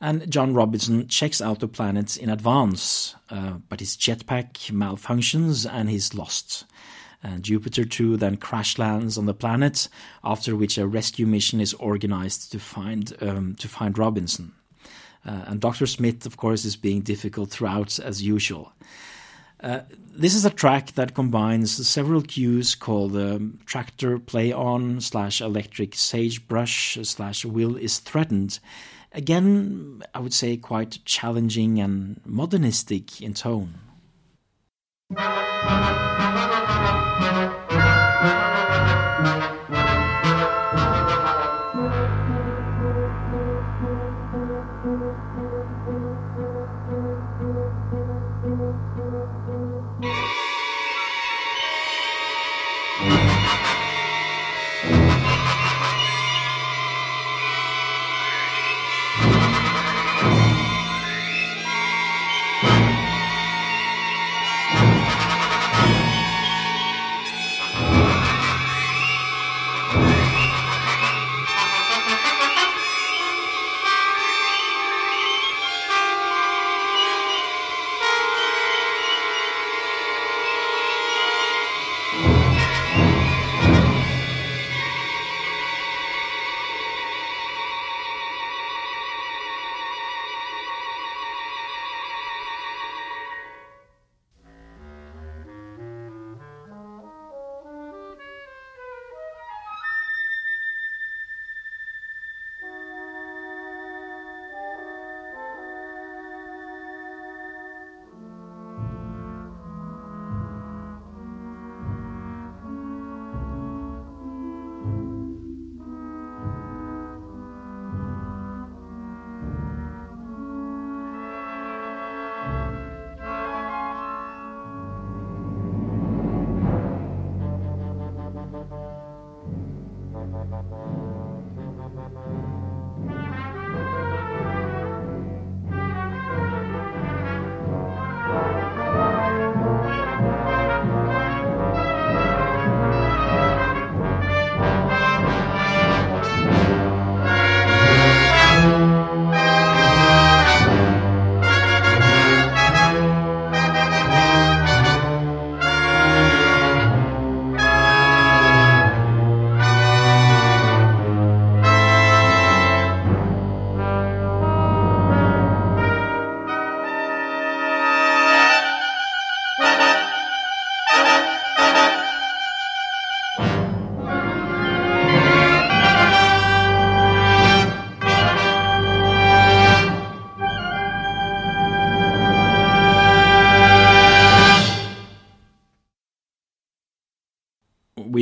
And 0.00 0.30
John 0.30 0.54
Robinson 0.54 1.08
checks 1.08 1.42
out 1.42 1.58
the 1.58 1.66
planet 1.66 2.16
in 2.16 2.30
advance, 2.30 3.16
uh, 3.28 3.54
but 3.68 3.80
his 3.80 3.96
jetpack 3.96 4.70
malfunctions 4.70 5.68
and 5.68 5.90
he's 5.90 6.14
lost. 6.14 6.64
And 7.24 7.42
Jupiter 7.42 7.84
2 7.84 8.18
then 8.18 8.36
crash 8.36 8.78
lands 8.78 9.18
on 9.18 9.26
the 9.26 9.34
planet, 9.34 9.88
after 10.22 10.54
which 10.54 10.78
a 10.78 10.86
rescue 10.86 11.26
mission 11.26 11.60
is 11.60 11.74
organized 11.74 12.52
to 12.52 12.60
find, 12.60 13.16
um, 13.20 13.56
to 13.56 13.66
find 13.66 13.98
Robinson. 13.98 14.52
Uh, 15.26 15.46
and 15.48 15.60
Dr. 15.60 15.86
Smith, 15.86 16.24
of 16.24 16.36
course, 16.36 16.64
is 16.64 16.76
being 16.76 17.00
difficult 17.00 17.50
throughout 17.50 17.98
as 17.98 18.22
usual. 18.22 18.72
Uh, 19.62 19.80
this 20.14 20.34
is 20.34 20.44
a 20.44 20.50
track 20.50 20.92
that 20.92 21.14
combines 21.14 21.86
several 21.86 22.20
cues 22.20 22.74
called 22.74 23.16
um, 23.16 23.60
tractor 23.64 24.18
play 24.18 24.52
on 24.52 25.00
slash 25.00 25.40
electric 25.40 25.94
sagebrush 25.94 26.98
slash 27.02 27.44
will 27.44 27.76
is 27.76 27.98
threatened. 27.98 28.58
Again, 29.12 30.02
I 30.14 30.18
would 30.18 30.34
say 30.34 30.56
quite 30.56 30.98
challenging 31.04 31.78
and 31.78 32.20
modernistic 32.26 33.22
in 33.22 33.34
tone. 33.34 33.74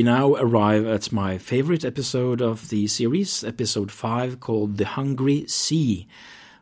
We 0.01 0.05
now 0.05 0.35
arrive 0.37 0.87
at 0.87 1.13
my 1.13 1.37
favorite 1.37 1.85
episode 1.85 2.41
of 2.41 2.71
the 2.71 2.87
series, 2.87 3.45
episode 3.45 3.93
5, 3.93 4.41
called 4.41 4.79
The 4.79 4.87
Hungry 4.87 5.47
Sea, 5.47 6.09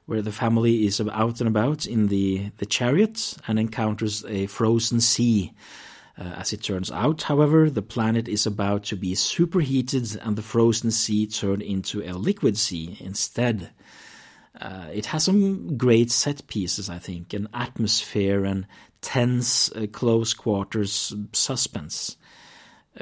where 0.07 0.23
the 0.23 0.33
family 0.33 0.85
is 0.87 1.01
out 1.01 1.39
and 1.39 1.47
about 1.47 1.87
in 1.87 2.09
the, 2.09 2.51
the 2.59 2.67
chariot 2.67 3.37
and 3.47 3.57
encounters 3.57 4.25
a 4.25 4.49
frozen 4.49 5.01
sea. 5.01 5.53
Uh, 6.19 6.25
as 6.37 6.53
it 6.53 6.65
turns 6.65 6.91
out, 6.91 7.23
however, 7.23 7.71
the 7.71 7.81
planet 7.81 8.27
is 8.27 8.45
about 8.45 8.83
to 8.87 8.97
be 8.97 9.15
superheated 9.15 10.17
and 10.21 10.35
the 10.35 10.43
frozen 10.43 10.91
sea 10.91 11.25
turned 11.25 11.63
into 11.63 12.03
a 12.03 12.19
liquid 12.19 12.59
sea 12.59 12.97
instead. 12.99 13.71
Uh, 14.61 14.89
it 14.93 15.07
has 15.07 15.23
some 15.23 15.77
great 15.77 16.11
set 16.11 16.45
pieces, 16.49 16.91
I 16.91 16.99
think, 16.99 17.33
an 17.35 17.47
atmosphere 17.55 18.45
and 18.45 18.67
tense, 19.01 19.71
uh, 19.71 19.87
close 19.93 20.35
quarters 20.35 21.15
suspense. 21.33 22.17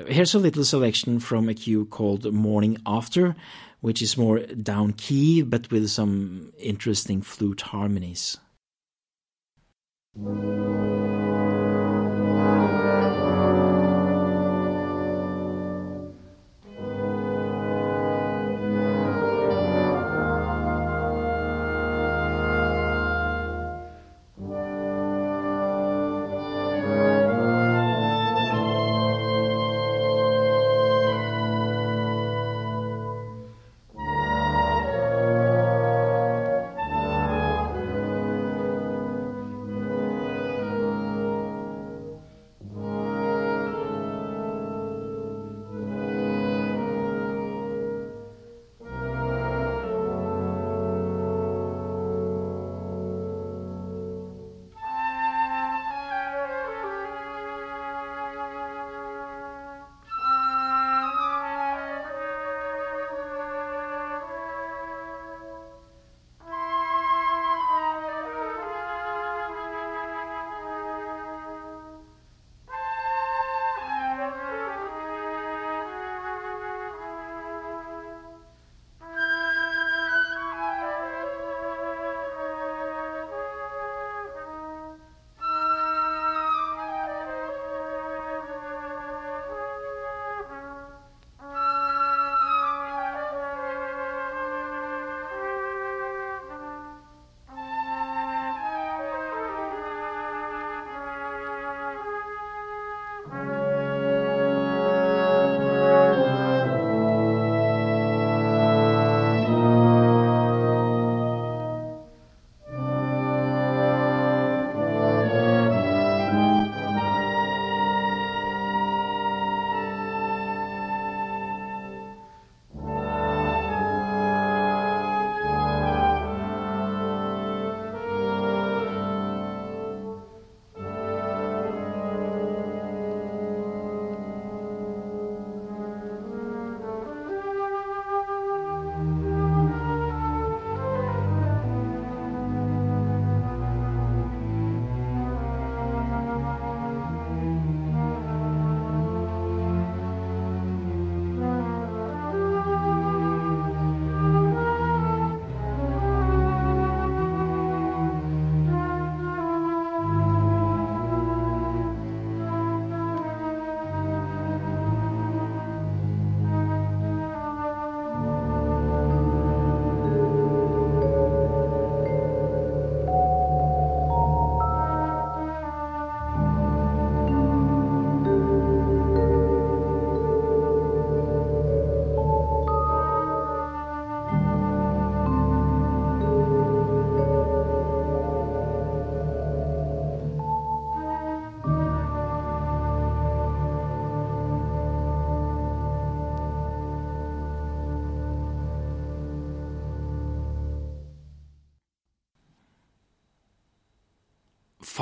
Here's 0.05 0.35
a 0.35 0.39
little 0.39 0.65
selection 0.65 1.21
from 1.21 1.49
a 1.49 1.55
cue 1.55 1.87
called 1.87 2.31
Morning 2.31 2.77
After, 2.85 3.35
which 3.81 4.03
is 4.03 4.19
more 4.19 4.41
down 4.41 4.93
key 4.93 5.41
but 5.41 5.71
with 5.71 5.89
some 5.89 6.53
interesting 6.59 7.23
flute 7.23 7.63
harmonies. 7.63 8.37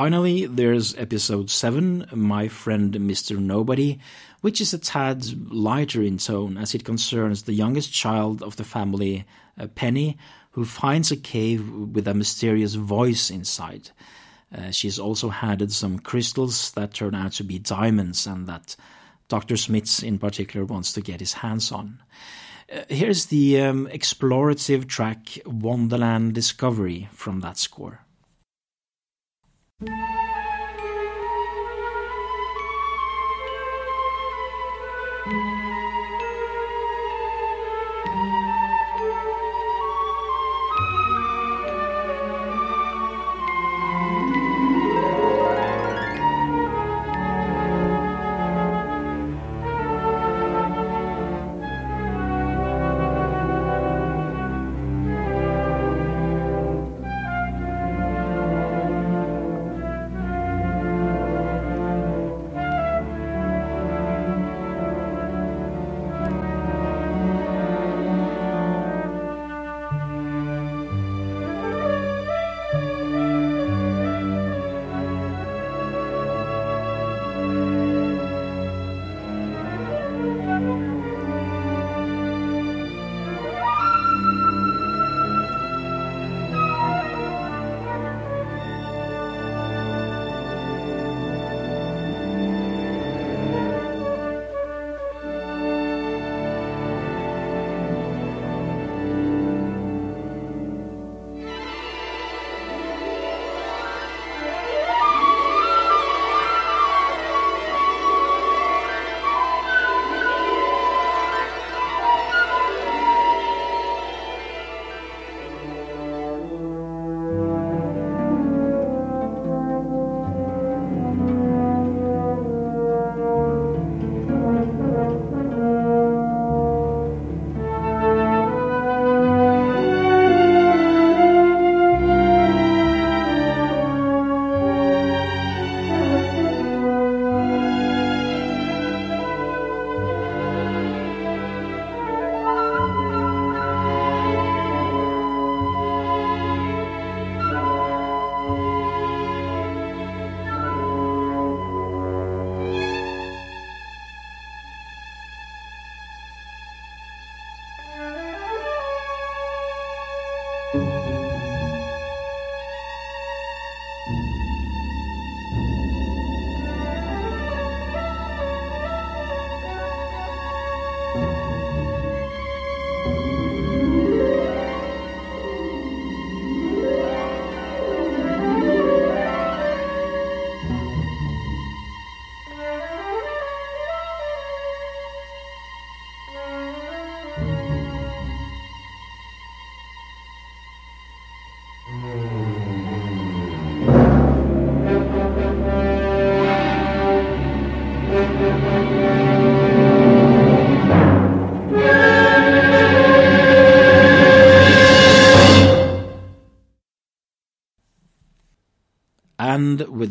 Finally, 0.05 0.45
there's 0.45 0.95
episode 0.97 1.49
7, 1.49 2.09
My 2.13 2.47
Friend 2.47 2.93
Mr. 2.93 3.39
Nobody, 3.39 3.99
which 4.43 4.61
is 4.61 4.75
a 4.75 4.79
tad 4.79 5.25
lighter 5.51 6.03
in 6.03 6.19
tone 6.19 6.59
as 6.59 6.75
it 6.75 6.85
concerns 6.85 7.45
the 7.45 7.55
youngest 7.55 7.91
child 7.91 8.43
of 8.43 8.57
the 8.57 8.65
family, 8.65 9.25
uh, 9.59 9.67
Penny, 9.69 10.19
who 10.51 10.67
finds 10.67 11.11
a 11.11 11.17
cave 11.17 11.71
with 11.71 12.07
a 12.07 12.13
mysterious 12.13 12.75
voice 12.75 13.31
inside. 13.31 13.93
Uh, 14.55 14.71
she's 14.71 14.99
also 14.99 15.31
handed 15.31 15.73
some 15.73 15.99
crystals 15.99 16.73
that 16.73 16.93
turn 16.93 17.15
out 17.15 17.33
to 17.33 17.43
be 17.43 17.59
diamonds 17.59 18.27
and 18.27 18.47
that 18.47 18.77
Dr. 19.29 19.57
Smith 19.57 20.05
in 20.05 20.19
particular 20.19 20.67
wants 20.67 20.93
to 20.93 21.01
get 21.01 21.21
his 21.21 21.33
hands 21.33 21.73
on. 21.73 22.03
Uh, 22.71 22.83
here's 22.91 23.25
the 23.27 23.59
um, 23.59 23.87
explorative 23.87 24.87
track 24.87 25.39
Wonderland 25.47 26.35
Discovery 26.35 27.09
from 27.11 27.41
that 27.41 27.57
score. 27.57 28.04
And 29.81 30.24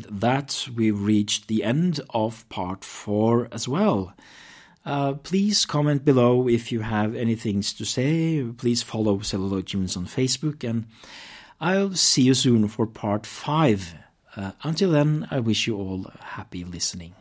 that, 0.09 0.67
we've 0.75 1.01
reached 1.01 1.47
the 1.47 1.63
end 1.63 1.99
of 2.09 2.47
part 2.49 2.83
four 2.83 3.47
as 3.51 3.67
well. 3.67 4.13
Uh, 4.85 5.13
please 5.13 5.65
comment 5.65 6.03
below 6.03 6.47
if 6.47 6.71
you 6.71 6.81
have 6.81 7.15
anything 7.15 7.61
to 7.61 7.85
say. 7.85 8.43
Please 8.57 8.83
follow 8.83 9.19
Celluloid 9.19 9.67
Tunes 9.67 9.95
on 9.95 10.05
Facebook, 10.05 10.67
and 10.67 10.85
I'll 11.61 11.93
see 11.93 12.23
you 12.23 12.33
soon 12.33 12.67
for 12.67 12.85
part 12.85 13.25
five. 13.25 13.95
Uh, 14.35 14.51
until 14.63 14.91
then, 14.91 15.27
I 15.31 15.39
wish 15.39 15.67
you 15.67 15.77
all 15.77 16.11
happy 16.19 16.63
listening. 16.63 17.13